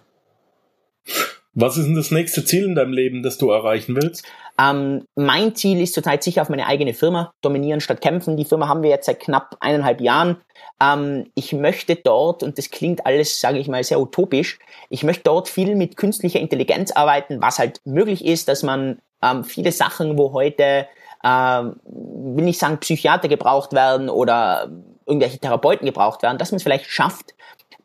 Was 1.54 1.76
ist 1.76 1.86
denn 1.86 1.94
das 1.94 2.10
nächste 2.10 2.44
Ziel 2.44 2.64
in 2.64 2.74
deinem 2.74 2.92
Leben, 2.92 3.22
das 3.22 3.36
du 3.36 3.50
erreichen 3.50 3.94
willst? 3.94 4.24
Ähm, 4.58 5.06
mein 5.14 5.54
Ziel 5.54 5.80
ist 5.82 5.92
zurzeit 5.92 6.22
sicher 6.22 6.42
auf 6.42 6.48
meine 6.48 6.66
eigene 6.66 6.94
Firma, 6.94 7.32
dominieren 7.42 7.80
statt 7.80 8.00
kämpfen. 8.00 8.36
Die 8.38 8.44
Firma 8.46 8.68
haben 8.68 8.82
wir 8.82 8.90
jetzt 8.90 9.06
seit 9.06 9.20
knapp 9.20 9.56
eineinhalb 9.60 10.00
Jahren. 10.00 10.38
Ähm, 10.80 11.30
ich 11.34 11.52
möchte 11.52 11.96
dort, 11.96 12.42
und 12.42 12.56
das 12.56 12.70
klingt 12.70 13.04
alles, 13.04 13.40
sage 13.40 13.58
ich 13.58 13.68
mal, 13.68 13.84
sehr 13.84 14.00
utopisch, 14.00 14.58
ich 14.88 15.04
möchte 15.04 15.24
dort 15.24 15.48
viel 15.48 15.74
mit 15.74 15.96
künstlicher 15.96 16.40
Intelligenz 16.40 16.90
arbeiten, 16.90 17.42
was 17.42 17.58
halt 17.58 17.80
möglich 17.84 18.24
ist, 18.24 18.48
dass 18.48 18.62
man 18.62 19.00
ähm, 19.22 19.44
viele 19.44 19.72
Sachen, 19.72 20.16
wo 20.16 20.32
heute, 20.32 20.86
ähm, 21.22 21.76
will 21.84 22.44
nicht 22.44 22.58
sagen, 22.58 22.78
Psychiater 22.78 23.28
gebraucht 23.28 23.74
werden 23.74 24.08
oder 24.08 24.70
irgendwelche 25.06 25.38
Therapeuten 25.38 25.86
gebraucht 25.86 26.22
werden, 26.22 26.38
dass 26.38 26.50
man 26.50 26.56
es 26.56 26.62
vielleicht 26.62 26.86
schafft, 26.86 27.34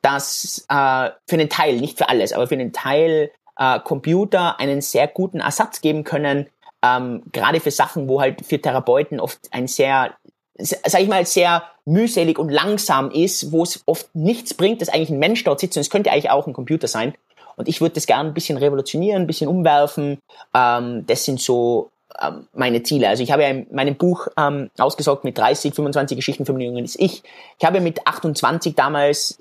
dass 0.01 0.65
äh, 0.69 1.09
für 1.27 1.35
einen 1.35 1.49
Teil, 1.49 1.77
nicht 1.77 1.97
für 1.97 2.07
alles, 2.07 2.31
aber 2.31 2.47
für 2.47 2.55
einen 2.55 2.71
Teil 2.71 3.31
äh, 3.57 3.79
Computer 3.79 4.59
einen 4.59 4.81
sehr 4.81 5.07
guten 5.07 5.39
Ersatz 5.39 5.81
geben 5.81 6.03
können, 6.03 6.47
ähm, 6.83 7.23
gerade 7.31 7.59
für 7.59 7.71
Sachen, 7.71 8.07
wo 8.07 8.21
halt 8.21 8.45
für 8.45 8.61
Therapeuten 8.61 9.19
oft 9.19 9.39
ein 9.51 9.67
sehr, 9.67 10.13
sag 10.57 11.01
ich 11.01 11.07
mal, 11.07 11.25
sehr 11.25 11.63
mühselig 11.85 12.37
und 12.37 12.49
langsam 12.49 13.11
ist, 13.11 13.51
wo 13.51 13.63
es 13.63 13.81
oft 13.85 14.13
nichts 14.13 14.53
bringt, 14.53 14.81
dass 14.81 14.89
eigentlich 14.89 15.09
ein 15.09 15.19
Mensch 15.19 15.43
dort 15.43 15.59
sitzt 15.59 15.77
und 15.77 15.81
es 15.81 15.89
könnte 15.89 16.11
eigentlich 16.11 16.29
auch 16.29 16.47
ein 16.47 16.53
Computer 16.53 16.87
sein. 16.87 17.13
Und 17.55 17.67
ich 17.67 17.81
würde 17.81 17.95
das 17.95 18.05
gerne 18.05 18.29
ein 18.29 18.35
bisschen 18.35 18.57
revolutionieren, 18.57 19.23
ein 19.23 19.27
bisschen 19.27 19.47
umwerfen. 19.47 20.19
Ähm, 20.53 21.05
das 21.07 21.25
sind 21.25 21.41
so 21.41 21.89
meine 22.53 22.83
Ziele. 22.83 23.09
Also 23.09 23.23
ich 23.23 23.31
habe 23.31 23.43
ja 23.43 23.49
in 23.49 23.67
meinem 23.71 23.95
Buch 23.95 24.27
ähm, 24.37 24.69
ausgesorgt 24.77 25.23
mit 25.23 25.37
30, 25.37 25.73
25 25.73 26.15
Geschichten 26.15 26.45
für 26.45 26.59
jungen 26.59 26.83
ist 26.83 26.99
ich. 26.99 27.23
Ich 27.59 27.65
habe 27.65 27.79
mit 27.81 28.07
28 28.07 28.75
damals 28.75 29.37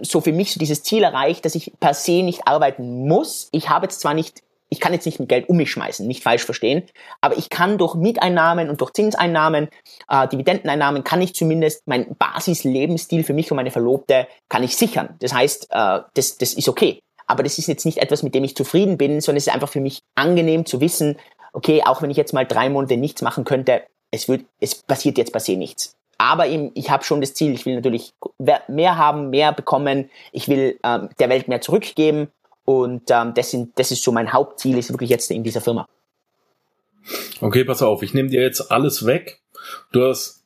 so 0.00 0.20
für 0.20 0.32
mich 0.32 0.52
so 0.52 0.60
dieses 0.60 0.82
Ziel 0.82 1.02
erreicht, 1.02 1.44
dass 1.44 1.54
ich 1.54 1.72
per 1.80 1.94
se 1.94 2.22
nicht 2.22 2.46
arbeiten 2.46 3.06
muss. 3.06 3.48
Ich 3.52 3.68
habe 3.68 3.86
jetzt 3.86 4.00
zwar 4.00 4.14
nicht 4.14 4.42
ich 4.70 4.80
kann 4.80 4.92
jetzt 4.92 5.06
nicht 5.06 5.18
mit 5.18 5.28
Geld 5.28 5.48
um 5.48 5.56
mich 5.56 5.70
schmeißen, 5.70 6.06
nicht 6.06 6.22
falsch 6.22 6.44
verstehen, 6.44 6.82
aber 7.20 7.38
ich 7.38 7.48
kann 7.48 7.78
durch 7.78 7.94
Mieteinnahmen 7.94 8.68
und 8.68 8.80
durch 8.80 8.92
Zinseinnahmen, 8.92 9.68
äh, 10.08 10.28
Dividendeneinnahmen, 10.28 11.04
kann 11.04 11.22
ich 11.22 11.34
zumindest 11.34 11.84
mein 11.86 12.14
Basislebensstil 12.16 13.24
für 13.24 13.32
mich 13.32 13.50
und 13.50 13.56
meine 13.56 13.70
Verlobte 13.70 14.26
kann 14.48 14.62
ich 14.62 14.76
sichern. 14.76 15.16
Das 15.20 15.32
heißt, 15.32 15.68
äh, 15.70 16.00
das, 16.12 16.36
das 16.36 16.52
ist 16.52 16.68
okay. 16.68 17.00
Aber 17.26 17.42
das 17.42 17.58
ist 17.58 17.66
jetzt 17.66 17.84
nicht 17.84 17.98
etwas, 17.98 18.22
mit 18.22 18.34
dem 18.34 18.44
ich 18.44 18.56
zufrieden 18.56 18.96
bin, 18.96 19.20
sondern 19.20 19.38
es 19.38 19.46
ist 19.46 19.52
einfach 19.52 19.68
für 19.68 19.80
mich 19.80 20.00
angenehm 20.14 20.64
zu 20.64 20.80
wissen, 20.80 21.16
okay, 21.58 21.82
auch 21.84 22.02
wenn 22.02 22.10
ich 22.10 22.16
jetzt 22.16 22.32
mal 22.32 22.46
drei 22.46 22.68
Monate 22.68 22.96
nichts 22.96 23.20
machen 23.20 23.42
könnte, 23.44 23.82
es 24.12 24.28
wird, 24.28 24.44
es 24.60 24.76
passiert 24.76 25.18
jetzt 25.18 25.32
passiert 25.32 25.58
nichts. 25.58 25.96
Aber 26.16 26.46
eben, 26.46 26.70
ich 26.74 26.88
habe 26.88 27.02
schon 27.02 27.20
das 27.20 27.34
Ziel, 27.34 27.52
ich 27.52 27.66
will 27.66 27.74
natürlich 27.74 28.12
mehr 28.68 28.96
haben, 28.96 29.30
mehr 29.30 29.52
bekommen, 29.52 30.08
ich 30.30 30.48
will 30.48 30.78
ähm, 30.84 31.08
der 31.18 31.28
Welt 31.28 31.48
mehr 31.48 31.60
zurückgeben 31.60 32.28
und 32.64 33.10
ähm, 33.10 33.34
das, 33.34 33.50
sind, 33.50 33.76
das 33.76 33.90
ist 33.90 34.04
so 34.04 34.12
mein 34.12 34.32
Hauptziel, 34.32 34.78
ist 34.78 34.90
wirklich 34.90 35.10
jetzt 35.10 35.32
in 35.32 35.42
dieser 35.42 35.60
Firma. 35.60 35.88
Okay, 37.40 37.64
pass 37.64 37.82
auf, 37.82 38.02
ich 38.04 38.14
nehme 38.14 38.28
dir 38.28 38.40
jetzt 38.40 38.70
alles 38.70 39.04
weg. 39.04 39.40
Du 39.90 40.04
hast 40.04 40.44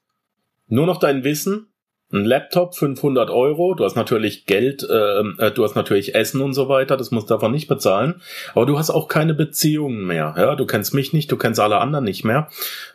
nur 0.69 0.87
noch 0.87 0.99
dein 0.99 1.25
Wissen, 1.25 1.69
ein 2.13 2.25
Laptop 2.25 2.75
500 2.75 3.31
Euro, 3.31 3.75
du 3.75 3.85
hast 3.85 3.97
natürlich 3.97 4.47
Geld, 4.47 4.87
ähm, 4.91 5.37
äh, 5.39 5.51
du 5.51 5.65
hast 5.65 5.75
natürlich 5.75 6.15
Essen 6.15 6.41
und 6.41 6.55
so 6.55 6.69
weiter, 6.69 6.97
das 6.97 7.11
musst 7.11 7.31
du 7.31 7.35
davon 7.35 7.53
nicht 7.53 7.69
bezahlen, 7.69 8.21
aber 8.55 8.67
du 8.67 8.79
hast 8.79 8.91
auch 8.91 9.09
keine 9.09 9.35
Beziehungen 9.35 10.07
mehr, 10.07 10.35
ja, 10.37 10.55
du 10.55 10.67
kennst 10.67 10.95
mich 10.95 11.13
nicht, 11.13 11.33
du 11.33 11.37
kennst 11.37 11.59
alle 11.59 11.79
anderen 11.79 12.05
nicht 12.05 12.25
mehr, 12.25 12.49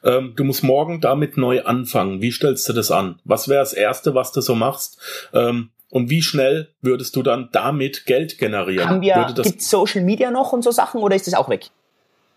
ähm, 0.03 0.34
du 0.36 0.43
musst 0.43 0.63
morgen 0.63 1.01
damit 1.01 1.38
neu 1.38 1.63
anfangen, 1.63 2.21
wie 2.21 2.32
stellst 2.32 2.69
du 2.69 2.73
das 2.73 2.91
an? 2.91 3.19
Was 3.23 3.47
wäre 3.47 3.60
das 3.60 3.73
Erste, 3.73 4.13
was 4.13 4.32
du 4.32 4.41
so 4.41 4.56
machst? 4.56 4.99
Ähm, 5.34 5.69
und 5.89 6.10
wie 6.10 6.21
schnell 6.21 6.69
würdest 6.82 7.15
du 7.15 7.23
dann 7.23 7.49
damit 7.53 8.06
Geld 8.06 8.38
generieren? 8.38 8.89
Haben 8.89 9.01
wir, 9.01 9.34
gibt 9.41 9.62
Social 9.62 10.01
Media 10.01 10.32
noch 10.32 10.51
und 10.51 10.63
so 10.63 10.71
Sachen 10.71 11.01
oder 11.01 11.15
ist 11.15 11.27
das 11.27 11.34
auch 11.34 11.49
weg? 11.49 11.67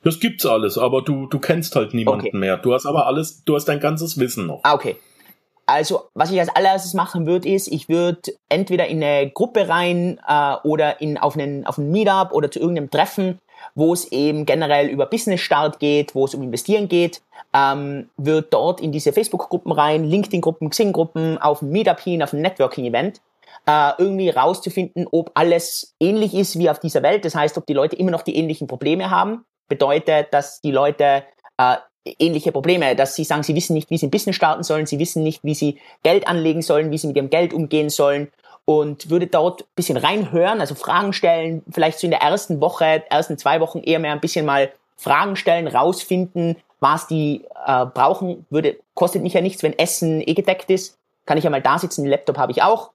Das 0.02 0.20
gibt's 0.20 0.46
alles, 0.46 0.78
aber 0.78 1.02
du, 1.02 1.26
du 1.26 1.38
kennst 1.38 1.76
halt 1.76 1.92
niemanden 1.92 2.28
okay. 2.28 2.36
mehr. 2.36 2.56
Du 2.56 2.72
hast 2.72 2.86
aber 2.86 3.06
alles, 3.06 3.44
du 3.44 3.54
hast 3.54 3.66
dein 3.66 3.80
ganzes 3.80 4.18
Wissen 4.18 4.46
noch. 4.46 4.60
Ah, 4.62 4.74
okay. 4.74 4.96
Also, 5.70 6.08
was 6.14 6.32
ich 6.32 6.40
als 6.40 6.48
allererstes 6.48 6.94
machen 6.94 7.26
würde, 7.26 7.48
ist, 7.48 7.68
ich 7.68 7.88
würde 7.88 8.20
entweder 8.48 8.88
in 8.88 9.02
eine 9.04 9.30
Gruppe 9.30 9.68
rein 9.68 10.20
äh, 10.26 10.56
oder 10.64 11.00
in, 11.00 11.16
auf, 11.16 11.36
einen, 11.36 11.64
auf 11.64 11.78
einen 11.78 11.92
Meetup 11.92 12.32
oder 12.32 12.50
zu 12.50 12.58
irgendeinem 12.58 12.90
Treffen, 12.90 13.38
wo 13.76 13.92
es 13.92 14.10
eben 14.10 14.46
generell 14.46 14.88
über 14.88 15.06
Business-Start 15.06 15.78
geht, 15.78 16.16
wo 16.16 16.24
es 16.24 16.34
um 16.34 16.42
Investieren 16.42 16.88
geht, 16.88 17.22
ähm, 17.54 18.10
wird 18.16 18.52
dort 18.52 18.80
in 18.80 18.90
diese 18.90 19.12
Facebook-Gruppen 19.12 19.70
rein, 19.70 20.02
LinkedIn-Gruppen, 20.02 20.70
Xing-Gruppen, 20.70 21.38
auf 21.38 21.62
ein 21.62 21.70
Meetup 21.70 22.00
hin, 22.00 22.20
auf 22.24 22.32
ein 22.32 22.42
Networking-Event 22.42 23.20
äh, 23.66 23.92
irgendwie 23.98 24.30
rauszufinden, 24.30 25.06
ob 25.12 25.30
alles 25.34 25.94
ähnlich 26.00 26.34
ist 26.34 26.58
wie 26.58 26.68
auf 26.68 26.80
dieser 26.80 27.04
Welt. 27.04 27.24
Das 27.24 27.36
heißt, 27.36 27.56
ob 27.56 27.66
die 27.66 27.74
Leute 27.74 27.94
immer 27.94 28.10
noch 28.10 28.22
die 28.22 28.34
ähnlichen 28.34 28.66
Probleme 28.66 29.10
haben. 29.10 29.44
Bedeutet, 29.68 30.34
dass 30.34 30.60
die 30.60 30.72
Leute 30.72 31.22
äh, 31.58 31.76
ähnliche 32.04 32.52
Probleme, 32.52 32.96
dass 32.96 33.14
sie 33.14 33.24
sagen, 33.24 33.42
sie 33.42 33.54
wissen 33.54 33.74
nicht, 33.74 33.90
wie 33.90 33.98
sie 33.98 34.06
ein 34.06 34.10
Business 34.10 34.36
starten 34.36 34.62
sollen, 34.62 34.86
sie 34.86 34.98
wissen 34.98 35.22
nicht, 35.22 35.44
wie 35.44 35.54
sie 35.54 35.78
Geld 36.02 36.26
anlegen 36.26 36.62
sollen, 36.62 36.90
wie 36.90 36.98
sie 36.98 37.06
mit 37.06 37.16
ihrem 37.16 37.30
Geld 37.30 37.52
umgehen 37.52 37.90
sollen. 37.90 38.30
Und 38.64 39.10
würde 39.10 39.26
dort 39.26 39.62
ein 39.62 39.74
bisschen 39.74 39.96
reinhören, 39.96 40.60
also 40.60 40.74
Fragen 40.74 41.12
stellen, 41.12 41.62
vielleicht 41.70 41.98
so 41.98 42.06
in 42.06 42.12
der 42.12 42.20
ersten 42.20 42.60
Woche, 42.60 43.02
ersten 43.10 43.36
zwei 43.36 43.60
Wochen 43.60 43.80
eher 43.80 43.98
mehr 43.98 44.12
ein 44.12 44.20
bisschen 44.20 44.46
mal 44.46 44.70
Fragen 44.96 45.34
stellen, 45.34 45.66
rausfinden, 45.66 46.56
was 46.78 47.06
die 47.06 47.44
äh, 47.66 47.86
brauchen, 47.86 48.46
würde, 48.50 48.78
kostet 48.94 49.22
mich 49.22 49.32
ja 49.32 49.40
nichts, 49.40 49.62
wenn 49.62 49.76
Essen 49.78 50.20
eh 50.20 50.34
gedeckt 50.34 50.70
ist, 50.70 50.98
kann 51.26 51.36
ich 51.36 51.44
ja 51.44 51.50
mal 51.50 51.62
da 51.62 51.78
sitzen, 51.78 52.06
Laptop 52.06 52.38
habe 52.38 52.52
ich 52.52 52.62
auch, 52.62 52.92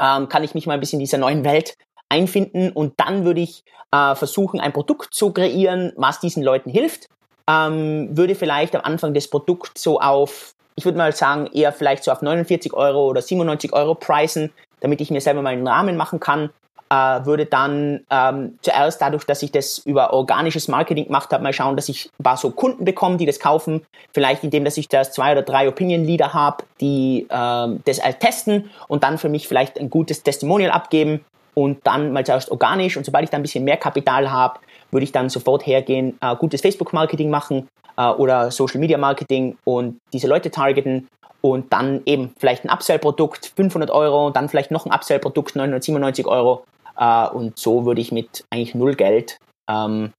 ähm, 0.00 0.28
kann 0.28 0.44
ich 0.44 0.54
mich 0.54 0.66
mal 0.66 0.74
ein 0.74 0.80
bisschen 0.80 0.98
in 0.98 1.04
dieser 1.04 1.18
neuen 1.18 1.44
Welt 1.44 1.74
einfinden. 2.08 2.70
Und 2.70 2.94
dann 2.98 3.24
würde 3.24 3.40
ich 3.40 3.64
äh, 3.92 4.14
versuchen, 4.14 4.60
ein 4.60 4.72
Produkt 4.72 5.14
zu 5.14 5.32
kreieren, 5.32 5.92
was 5.96 6.20
diesen 6.20 6.42
Leuten 6.42 6.70
hilft 6.70 7.08
ähm, 7.48 8.16
würde 8.16 8.34
vielleicht 8.34 8.76
am 8.76 8.82
Anfang 8.82 9.14
das 9.14 9.28
Produkt 9.28 9.78
so 9.78 10.00
auf, 10.00 10.54
ich 10.76 10.84
würde 10.84 10.98
mal 10.98 11.12
sagen, 11.12 11.48
eher 11.52 11.72
vielleicht 11.72 12.04
so 12.04 12.12
auf 12.12 12.22
49 12.22 12.74
Euro 12.74 13.06
oder 13.06 13.22
97 13.22 13.72
Euro 13.72 13.94
preisen, 13.94 14.52
damit 14.80 15.00
ich 15.00 15.10
mir 15.10 15.20
selber 15.20 15.42
mal 15.42 15.54
einen 15.54 15.66
Rahmen 15.66 15.96
machen 15.96 16.20
kann. 16.20 16.50
Äh, 16.90 17.26
würde 17.26 17.44
dann 17.44 18.06
ähm, 18.10 18.58
zuerst 18.62 19.02
dadurch, 19.02 19.24
dass 19.24 19.42
ich 19.42 19.52
das 19.52 19.78
über 19.78 20.14
organisches 20.14 20.68
Marketing 20.68 21.06
gemacht 21.06 21.30
habe, 21.32 21.42
mal 21.42 21.52
schauen, 21.52 21.76
dass 21.76 21.90
ich 21.90 22.10
ein 22.18 22.22
paar 22.22 22.38
so 22.38 22.50
Kunden 22.50 22.86
bekomme, 22.86 23.18
die 23.18 23.26
das 23.26 23.40
kaufen. 23.40 23.84
Vielleicht 24.14 24.42
indem, 24.42 24.64
dass 24.64 24.78
ich 24.78 24.88
das 24.88 25.12
zwei 25.12 25.32
oder 25.32 25.42
drei 25.42 25.68
Opinion 25.68 26.04
Leader 26.04 26.32
habe, 26.32 26.64
die 26.80 27.26
ähm, 27.30 27.80
das 27.84 28.02
halt 28.02 28.20
testen 28.20 28.70
und 28.88 29.02
dann 29.02 29.18
für 29.18 29.28
mich 29.28 29.48
vielleicht 29.48 29.78
ein 29.78 29.90
gutes 29.90 30.22
Testimonial 30.22 30.70
abgeben 30.70 31.22
und 31.52 31.86
dann 31.86 32.12
mal 32.12 32.24
zuerst 32.24 32.50
organisch 32.50 32.96
und 32.96 33.04
sobald 33.04 33.24
ich 33.24 33.30
dann 33.30 33.40
ein 33.40 33.42
bisschen 33.42 33.64
mehr 33.64 33.76
Kapital 33.76 34.30
habe, 34.30 34.60
würde 34.90 35.04
ich 35.04 35.12
dann 35.12 35.28
sofort 35.28 35.66
hergehen, 35.66 36.16
äh, 36.20 36.34
gutes 36.36 36.60
Facebook-Marketing 36.60 37.30
machen 37.30 37.68
äh, 37.96 38.08
oder 38.08 38.50
Social-Media-Marketing 38.50 39.56
und 39.64 39.98
diese 40.12 40.28
Leute 40.28 40.50
targeten 40.50 41.08
und 41.40 41.72
dann 41.72 42.02
eben 42.06 42.34
vielleicht 42.38 42.64
ein 42.64 42.70
Upsell-Produkt 42.70 43.52
500 43.56 43.90
Euro 43.90 44.30
dann 44.30 44.48
vielleicht 44.48 44.70
noch 44.70 44.86
ein 44.86 44.92
Upsell-Produkt 44.92 45.56
997 45.56 46.26
Euro 46.26 46.64
äh, 46.98 47.28
und 47.28 47.58
so 47.58 47.84
würde 47.84 48.00
ich 48.00 48.12
mit 48.12 48.44
eigentlich 48.50 48.74
null 48.74 48.94
Geld 48.94 49.38
ähm, 49.70 50.12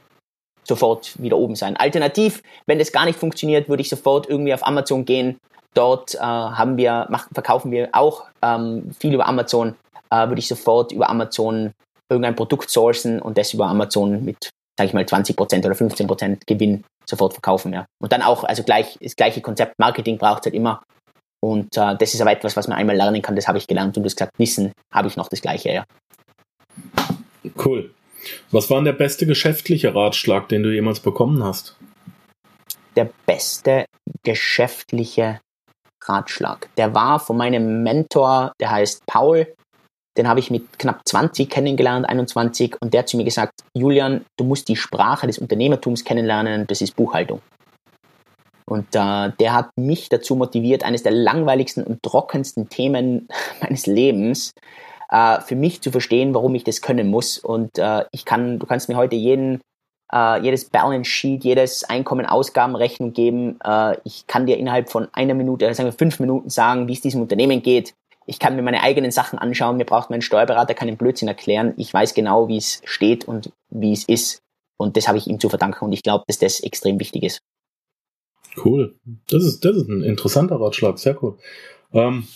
sofort 0.63 1.21
wieder 1.21 1.37
oben 1.37 1.55
sein. 1.55 1.75
Alternativ, 1.75 2.43
wenn 2.67 2.79
das 2.79 2.91
gar 2.91 3.05
nicht 3.05 3.19
funktioniert, 3.19 3.69
würde 3.69 3.81
ich 3.81 3.89
sofort 3.89 4.29
irgendwie 4.29 4.53
auf 4.53 4.65
Amazon 4.65 5.03
gehen. 5.05 5.39
Dort 5.73 6.15
äh, 6.15 6.19
haben 6.19 6.77
wir, 6.77 7.07
machen, 7.09 7.29
verkaufen 7.33 7.71
wir 7.71 7.89
auch 7.91 8.25
ähm, 8.41 8.91
viel 8.97 9.13
über 9.13 9.27
Amazon. 9.27 9.75
Äh, 10.09 10.27
würde 10.27 10.39
ich 10.39 10.47
sofort 10.47 10.91
über 10.91 11.09
Amazon 11.09 11.71
irgendein 12.09 12.35
Produkt 12.35 12.69
sourcen 12.69 13.21
und 13.21 13.37
das 13.37 13.53
über 13.53 13.67
Amazon 13.67 14.23
mit 14.23 14.49
sage 14.79 14.87
ich 14.87 14.93
mal, 14.93 15.03
20% 15.03 15.65
oder 15.65 15.75
15% 15.75 16.45
Gewinn 16.45 16.85
sofort 17.05 17.33
verkaufen. 17.33 17.73
Ja. 17.73 17.85
Und 18.01 18.13
dann 18.13 18.21
auch, 18.21 18.45
also 18.45 18.63
gleich, 18.63 18.97
das 19.01 19.17
gleiche 19.17 19.41
Konzept 19.41 19.77
Marketing 19.77 20.17
braucht 20.17 20.39
es 20.39 20.45
halt 20.45 20.55
immer. 20.55 20.81
Und 21.41 21.75
äh, 21.75 21.97
das 21.97 22.13
ist 22.13 22.21
aber 22.21 22.31
etwas, 22.31 22.55
was 22.55 22.69
man 22.69 22.77
einmal 22.77 22.95
lernen 22.95 23.21
kann, 23.21 23.35
das 23.35 23.47
habe 23.47 23.57
ich 23.57 23.67
gelernt 23.67 23.97
und 23.97 24.03
das 24.03 24.15
gesagt, 24.15 24.39
Wissen 24.39 24.71
habe 24.93 25.09
ich 25.09 25.17
noch 25.17 25.27
das 25.27 25.41
gleiche, 25.41 25.71
ja. 25.71 25.83
Cool. 27.63 27.93
Was 28.51 28.69
war 28.69 28.77
denn 28.77 28.85
der 28.85 28.93
beste 28.93 29.25
geschäftliche 29.25 29.93
Ratschlag, 29.93 30.47
den 30.47 30.63
du 30.63 30.73
jemals 30.73 31.01
bekommen 31.01 31.43
hast? 31.43 31.75
Der 32.95 33.09
beste 33.25 33.85
geschäftliche 34.23 35.41
Ratschlag. 36.03 36.69
Der 36.77 36.93
war 36.93 37.19
von 37.19 37.35
meinem 37.35 37.83
Mentor, 37.83 38.53
der 38.61 38.71
heißt 38.71 39.05
Paul, 39.05 39.53
den 40.17 40.27
habe 40.27 40.39
ich 40.39 40.51
mit 40.51 40.79
knapp 40.79 41.01
20 41.05 41.49
kennengelernt, 41.49 42.07
21, 42.07 42.75
und 42.81 42.93
der 42.93 42.99
hat 42.99 43.09
zu 43.09 43.17
mir 43.17 43.23
gesagt, 43.23 43.61
Julian, 43.73 44.25
du 44.37 44.43
musst 44.43 44.67
die 44.67 44.75
Sprache 44.75 45.27
des 45.27 45.37
Unternehmertums 45.37 46.03
kennenlernen, 46.03 46.65
das 46.67 46.81
ist 46.81 46.95
Buchhaltung. 46.95 47.41
Und 48.65 48.87
äh, 48.93 49.31
der 49.39 49.53
hat 49.53 49.71
mich 49.77 50.09
dazu 50.09 50.35
motiviert, 50.35 50.83
eines 50.83 51.01
der 51.01 51.11
langweiligsten 51.11 51.83
und 51.83 52.03
trockensten 52.03 52.69
Themen 52.69 53.27
meines 53.61 53.87
Lebens 53.87 54.53
äh, 55.09 55.41
für 55.41 55.55
mich 55.55 55.81
zu 55.81 55.91
verstehen, 55.91 56.33
warum 56.35 56.53
ich 56.53 56.63
das 56.63 56.81
können 56.81 57.09
muss. 57.09 57.39
Und 57.39 57.77
äh, 57.79 58.05
ich 58.11 58.25
kann, 58.25 58.59
du 58.59 58.67
kannst 58.67 58.89
mir 58.89 58.95
heute 58.95 59.15
jeden, 59.15 59.59
äh, 60.13 60.39
jedes 60.41 60.69
Balance 60.69 61.09
Sheet, 61.09 61.43
jedes 61.43 61.83
Einkommen-Ausgabenrechnung 61.83 63.13
geben. 63.13 63.59
Äh, 63.63 63.97
ich 64.03 64.27
kann 64.27 64.45
dir 64.45 64.57
innerhalb 64.57 64.91
von 64.91 65.07
einer 65.13 65.33
Minute, 65.33 65.73
sagen 65.73 65.89
wir 65.89 65.97
fünf 65.97 66.19
Minuten 66.19 66.49
sagen, 66.49 66.87
wie 66.87 66.93
es 66.93 67.01
diesem 67.01 67.21
Unternehmen 67.21 67.63
geht 67.63 67.95
ich 68.29 68.37
kann 68.37 68.55
mir 68.55 68.61
meine 68.61 68.83
eigenen 68.83 69.09
Sachen 69.09 69.39
anschauen, 69.39 69.77
mir 69.77 69.85
braucht 69.85 70.11
mein 70.11 70.21
Steuerberater 70.21 70.75
keinen 70.75 70.97
Blödsinn 70.97 71.27
erklären. 71.27 71.73
Ich 71.77 71.91
weiß 71.91 72.13
genau, 72.13 72.47
wie 72.47 72.57
es 72.57 72.79
steht 72.85 73.27
und 73.27 73.51
wie 73.71 73.91
es 73.91 74.03
ist. 74.03 74.43
Und 74.77 74.95
das 74.95 75.07
habe 75.07 75.17
ich 75.17 75.25
ihm 75.25 75.39
zu 75.39 75.49
verdanken 75.49 75.83
und 75.83 75.93
ich 75.93 76.03
glaube, 76.03 76.25
dass 76.27 76.37
das 76.37 76.59
extrem 76.59 76.99
wichtig 76.99 77.23
ist. 77.23 77.39
Cool. 78.63 78.95
Das 79.29 79.43
ist, 79.43 79.65
das 79.65 79.75
ist 79.75 79.89
ein 79.89 80.03
interessanter 80.03 80.57
Ratschlag. 80.61 80.99
Sehr 80.99 81.21
cool. 81.23 81.39
Ähm, 81.91 82.27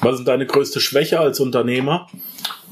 was 0.00 0.20
ist 0.20 0.28
deine 0.28 0.46
größte 0.46 0.78
Schwäche 0.78 1.18
als 1.18 1.40
Unternehmer 1.40 2.06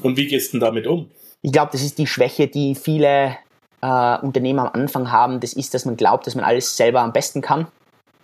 und 0.01 0.15
wie 0.15 0.27
gehst 0.27 0.53
du 0.53 0.59
damit 0.59 0.87
um? 0.87 1.11
Ich 1.41 1.51
glaube, 1.51 1.73
das 1.73 1.83
ist 1.83 1.97
die 1.97 2.07
Schwäche, 2.07 2.47
die 2.47 2.73
viele 2.73 3.37
äh, 3.81 4.17
Unternehmer 4.19 4.73
am 4.73 4.81
Anfang 4.81 5.11
haben. 5.11 5.41
Das 5.41 5.51
ist, 5.51 5.73
dass 5.73 5.83
man 5.83 5.97
glaubt, 5.97 6.25
dass 6.25 6.35
man 6.35 6.45
alles 6.45 6.77
selber 6.77 7.01
am 7.01 7.11
besten 7.11 7.41
kann. 7.41 7.67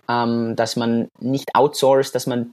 Ähm, 0.08 0.56
dass 0.56 0.76
man 0.76 1.08
nicht 1.20 1.54
outsourced, 1.54 2.14
dass 2.14 2.26
man 2.26 2.50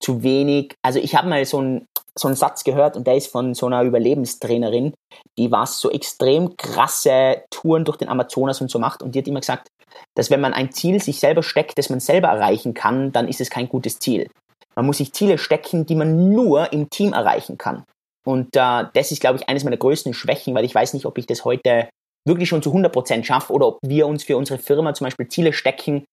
zu 0.00 0.22
wenig. 0.22 0.74
Also 0.82 0.98
ich 0.98 1.14
habe 1.14 1.28
mal 1.28 1.44
so 1.44 1.58
einen 1.58 1.86
so 2.18 2.28
einen 2.28 2.36
Satz 2.36 2.64
gehört 2.64 2.96
und 2.96 3.06
der 3.06 3.16
ist 3.16 3.28
von 3.28 3.54
so 3.54 3.66
einer 3.66 3.82
Überlebenstrainerin, 3.82 4.94
die 5.38 5.50
was 5.52 5.78
so 5.78 5.90
extrem 5.90 6.56
krasse 6.56 7.44
Touren 7.50 7.84
durch 7.84 7.98
den 7.98 8.08
Amazonas 8.08 8.60
und 8.60 8.70
so 8.70 8.78
macht 8.78 9.02
und 9.02 9.14
die 9.14 9.20
hat 9.20 9.28
immer 9.28 9.40
gesagt, 9.40 9.68
dass 10.16 10.30
wenn 10.30 10.40
man 10.40 10.52
ein 10.52 10.72
Ziel 10.72 11.00
sich 11.00 11.20
selber 11.20 11.42
steckt, 11.42 11.78
das 11.78 11.88
man 11.88 12.00
selber 12.00 12.28
erreichen 12.28 12.74
kann, 12.74 13.12
dann 13.12 13.28
ist 13.28 13.40
es 13.40 13.50
kein 13.50 13.68
gutes 13.68 13.98
Ziel. 13.98 14.28
Man 14.76 14.86
muss 14.86 14.98
sich 14.98 15.12
Ziele 15.12 15.38
stecken, 15.38 15.86
die 15.86 15.94
man 15.94 16.30
nur 16.30 16.72
im 16.72 16.90
Team 16.90 17.12
erreichen 17.12 17.58
kann. 17.58 17.84
Und 18.24 18.54
äh, 18.54 18.84
das 18.92 19.10
ist, 19.10 19.20
glaube 19.20 19.38
ich, 19.38 19.48
eines 19.48 19.64
meiner 19.64 19.76
größten 19.76 20.14
Schwächen, 20.14 20.54
weil 20.54 20.64
ich 20.64 20.74
weiß 20.74 20.94
nicht, 20.94 21.06
ob 21.06 21.18
ich 21.18 21.26
das 21.26 21.44
heute 21.44 21.88
wirklich 22.26 22.48
schon 22.48 22.62
zu 22.62 22.72
100% 22.72 23.24
schaffe 23.24 23.52
oder 23.52 23.66
ob 23.66 23.78
wir 23.82 24.06
uns 24.06 24.24
für 24.24 24.36
unsere 24.36 24.58
Firma 24.58 24.94
zum 24.94 25.06
Beispiel 25.06 25.28
Ziele 25.28 25.52
stecken 25.52 26.04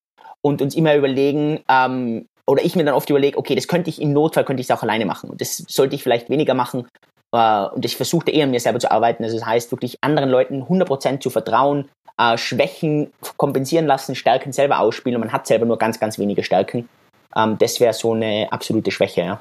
und 0.41 0.61
uns 0.61 0.75
immer 0.75 0.95
überlegen, 0.95 1.59
ähm, 1.69 2.27
oder 2.47 2.63
ich 2.63 2.75
mir 2.75 2.85
dann 2.85 2.95
oft 2.95 3.09
überlege, 3.09 3.37
okay, 3.37 3.55
das 3.55 3.67
könnte 3.67 3.89
ich 3.89 4.01
im 4.01 4.13
Notfall, 4.13 4.45
könnte 4.45 4.61
ich 4.61 4.69
es 4.69 4.75
auch 4.75 4.81
alleine 4.81 5.05
machen. 5.05 5.29
Und 5.29 5.41
das 5.41 5.57
sollte 5.67 5.95
ich 5.95 6.03
vielleicht 6.03 6.29
weniger 6.29 6.53
machen. 6.53 6.87
Äh, 7.33 7.65
und 7.65 7.83
ich 7.83 7.97
versuchte 7.97 8.31
eher 8.31 8.45
an 8.45 8.51
mir 8.51 8.59
selber 8.59 8.79
zu 8.79 8.89
arbeiten. 8.89 9.23
Also 9.23 9.37
das 9.37 9.45
heißt, 9.45 9.71
wirklich 9.71 9.97
anderen 10.01 10.29
Leuten 10.29 10.63
100% 10.63 11.19
zu 11.19 11.29
vertrauen, 11.29 11.89
äh, 12.17 12.37
Schwächen 12.37 13.11
kompensieren 13.35 13.85
lassen, 13.85 14.15
Stärken 14.15 14.53
selber 14.53 14.79
ausspielen. 14.79 15.17
Und 15.17 15.21
man 15.27 15.33
hat 15.33 15.45
selber 15.45 15.65
nur 15.65 15.77
ganz, 15.77 15.99
ganz 15.99 16.17
wenige 16.17 16.43
Stärken. 16.43 16.87
Ähm, 17.35 17.57
das 17.59 17.79
wäre 17.81 17.93
so 17.93 18.13
eine 18.13 18.47
absolute 18.49 18.91
Schwäche, 18.91 19.21
ja. 19.21 19.39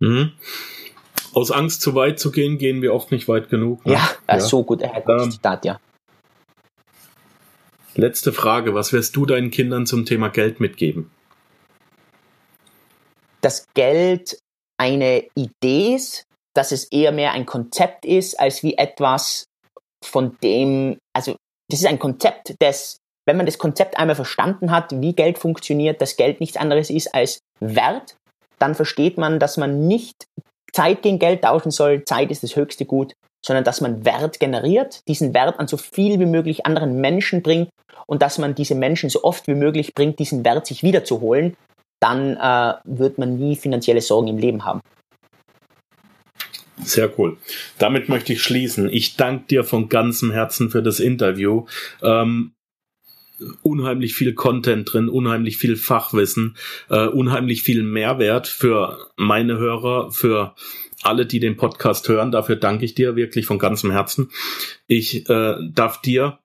Mhm. 0.00 0.32
Aus 1.32 1.50
Angst 1.50 1.80
zu 1.80 1.94
weit 1.94 2.18
zu 2.18 2.30
gehen, 2.30 2.58
gehen 2.58 2.82
wir 2.82 2.94
oft 2.94 3.10
nicht 3.10 3.26
weit 3.28 3.48
genug. 3.48 3.84
Ne? 3.86 3.94
Ja, 3.94 4.10
ja, 4.28 4.40
so 4.40 4.62
gut, 4.64 4.82
äh, 4.82 4.88
gutes 5.04 5.24
ähm, 5.24 5.30
Zitat, 5.30 5.64
ja. 5.64 5.80
Letzte 7.94 8.32
Frage. 8.32 8.74
Was 8.74 8.92
wirst 8.92 9.16
du 9.16 9.26
deinen 9.26 9.50
Kindern 9.50 9.86
zum 9.86 10.04
Thema 10.04 10.28
Geld 10.28 10.60
mitgeben? 10.60 11.10
Dass 13.48 13.66
Geld 13.72 14.38
eine 14.78 15.24
Idee 15.34 15.94
ist, 15.94 16.24
dass 16.54 16.70
es 16.70 16.84
eher 16.92 17.12
mehr 17.12 17.32
ein 17.32 17.46
Konzept 17.46 18.04
ist, 18.04 18.38
als 18.38 18.62
wie 18.62 18.76
etwas, 18.76 19.46
von 20.04 20.36
dem, 20.42 20.98
also 21.16 21.34
das 21.70 21.80
ist 21.80 21.86
ein 21.86 21.98
Konzept, 21.98 22.54
das, 22.58 22.98
wenn 23.26 23.38
man 23.38 23.46
das 23.46 23.56
Konzept 23.56 23.98
einmal 23.98 24.16
verstanden 24.16 24.70
hat, 24.70 25.00
wie 25.00 25.14
Geld 25.14 25.38
funktioniert, 25.38 26.02
dass 26.02 26.16
Geld 26.16 26.40
nichts 26.40 26.58
anderes 26.58 26.90
ist 26.90 27.14
als 27.14 27.38
Wert, 27.58 28.16
dann 28.58 28.74
versteht 28.74 29.16
man, 29.16 29.40
dass 29.40 29.56
man 29.56 29.88
nicht 29.88 30.26
Zeit 30.74 31.00
gegen 31.00 31.18
Geld 31.18 31.40
tauschen 31.40 31.70
soll, 31.70 32.04
Zeit 32.04 32.30
ist 32.30 32.42
das 32.42 32.54
höchste 32.54 32.84
Gut, 32.84 33.14
sondern 33.42 33.64
dass 33.64 33.80
man 33.80 34.04
Wert 34.04 34.40
generiert, 34.40 35.00
diesen 35.08 35.32
Wert 35.32 35.58
an 35.58 35.68
so 35.68 35.78
viel 35.78 36.20
wie 36.20 36.26
möglich 36.26 36.66
anderen 36.66 37.00
Menschen 37.00 37.42
bringt 37.42 37.70
und 38.06 38.20
dass 38.20 38.36
man 38.36 38.54
diese 38.54 38.74
Menschen 38.74 39.08
so 39.08 39.24
oft 39.24 39.46
wie 39.46 39.54
möglich 39.54 39.94
bringt, 39.94 40.18
diesen 40.18 40.44
Wert 40.44 40.66
sich 40.66 40.82
wiederzuholen, 40.82 41.56
dann 42.00 42.36
äh, 42.36 42.74
wird 42.84 43.18
man 43.18 43.38
nie 43.38 43.56
finanzielle 43.56 44.00
Sorgen 44.00 44.28
im 44.28 44.38
Leben 44.38 44.64
haben. 44.64 44.80
Sehr 46.84 47.10
cool. 47.18 47.36
Damit 47.78 48.08
möchte 48.08 48.32
ich 48.32 48.42
schließen. 48.42 48.88
Ich 48.88 49.16
danke 49.16 49.46
dir 49.48 49.64
von 49.64 49.88
ganzem 49.88 50.30
Herzen 50.30 50.70
für 50.70 50.82
das 50.82 51.00
Interview. 51.00 51.66
Ähm, 52.02 52.52
unheimlich 53.62 54.14
viel 54.14 54.34
Content 54.34 54.92
drin, 54.92 55.08
unheimlich 55.08 55.58
viel 55.58 55.76
Fachwissen, 55.76 56.56
äh, 56.88 57.06
unheimlich 57.06 57.62
viel 57.62 57.82
Mehrwert 57.82 58.48
für 58.48 59.10
meine 59.16 59.58
Hörer, 59.58 60.10
für 60.10 60.54
alle, 61.02 61.26
die 61.26 61.40
den 61.40 61.56
Podcast 61.56 62.08
hören. 62.08 62.32
Dafür 62.32 62.56
danke 62.56 62.84
ich 62.84 62.94
dir 62.94 63.16
wirklich 63.16 63.46
von 63.46 63.58
ganzem 63.58 63.90
Herzen. 63.90 64.30
Ich 64.86 65.28
äh, 65.28 65.56
darf 65.72 66.00
dir 66.00 66.38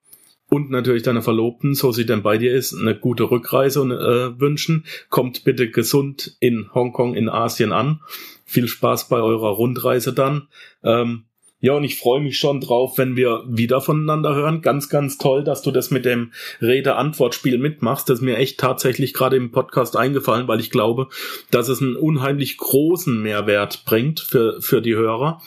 und 0.54 0.70
natürlich 0.70 1.02
deiner 1.02 1.22
Verlobten, 1.22 1.74
so 1.74 1.92
sie 1.92 2.06
denn 2.06 2.22
bei 2.22 2.38
dir 2.38 2.54
ist, 2.54 2.74
eine 2.74 2.94
gute 2.94 3.30
Rückreise 3.30 3.80
äh, 3.80 4.40
wünschen. 4.40 4.84
Kommt 5.10 5.44
bitte 5.44 5.70
gesund 5.70 6.36
in 6.40 6.72
Hongkong, 6.72 7.14
in 7.14 7.28
Asien 7.28 7.72
an. 7.72 8.00
Viel 8.44 8.68
Spaß 8.68 9.08
bei 9.08 9.20
eurer 9.20 9.50
Rundreise 9.50 10.12
dann. 10.12 10.48
Ähm, 10.82 11.24
ja, 11.64 11.72
und 11.72 11.84
ich 11.84 11.96
freue 11.96 12.20
mich 12.20 12.38
schon 12.38 12.60
drauf, 12.60 12.98
wenn 12.98 13.16
wir 13.16 13.42
wieder 13.48 13.80
voneinander 13.80 14.34
hören. 14.34 14.60
Ganz, 14.60 14.90
ganz 14.90 15.16
toll, 15.16 15.42
dass 15.42 15.62
du 15.62 15.70
das 15.70 15.90
mit 15.90 16.04
dem 16.04 16.32
Rede-Antwort-Spiel 16.60 17.56
mitmachst. 17.56 18.06
Das 18.10 18.18
ist 18.18 18.22
mir 18.22 18.36
echt 18.36 18.60
tatsächlich 18.60 19.14
gerade 19.14 19.36
im 19.36 19.50
Podcast 19.50 19.96
eingefallen, 19.96 20.46
weil 20.46 20.60
ich 20.60 20.70
glaube, 20.70 21.08
dass 21.50 21.68
es 21.68 21.80
einen 21.80 21.96
unheimlich 21.96 22.58
großen 22.58 23.22
Mehrwert 23.22 23.86
bringt 23.86 24.20
für, 24.20 24.60
für 24.60 24.82
die 24.82 24.94
Hörer 24.94 25.40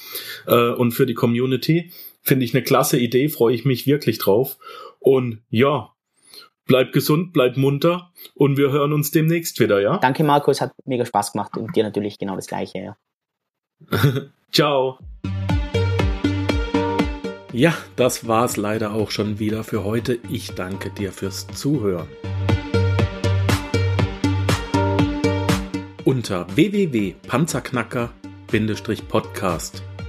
äh, 0.48 0.72
und 0.72 0.92
für 0.92 1.06
die 1.06 1.14
Community. 1.14 1.92
Finde 2.24 2.46
ich 2.46 2.56
eine 2.56 2.64
klasse 2.64 2.98
Idee, 2.98 3.30
freue 3.30 3.54
ich 3.54 3.64
mich 3.64 3.86
wirklich 3.86 4.18
drauf. 4.18 4.58
Und 5.00 5.42
ja, 5.50 5.94
bleib 6.66 6.92
gesund, 6.92 7.34
bleib 7.34 7.58
munter 7.58 8.12
und 8.36 8.58
wir 8.58 8.72
hören 8.72 8.94
uns 8.94 9.12
demnächst 9.12 9.60
wieder, 9.60 9.82
ja? 9.82 9.98
Danke, 9.98 10.24
Markus, 10.24 10.62
hat 10.62 10.74
mega 10.86 11.06
Spaß 11.06 11.32
gemacht 11.32 11.58
und 11.58 11.76
dir 11.76 11.84
natürlich 11.84 12.18
genau 12.20 12.36
das 12.36 12.48
Gleiche, 12.48 12.80
ja. 12.80 12.98
Ciao. 14.52 15.00
Ja, 17.54 17.74
das 17.96 18.28
war's 18.28 18.58
leider 18.58 18.94
auch 18.94 19.10
schon 19.10 19.40
wieder 19.40 19.64
für 19.64 19.84
heute. 19.84 20.20
Ich 20.30 20.52
danke 20.52 20.92
dir 20.92 21.12
fürs 21.12 21.48
Zuhören. 21.48 22.08
Unter 26.04 26.46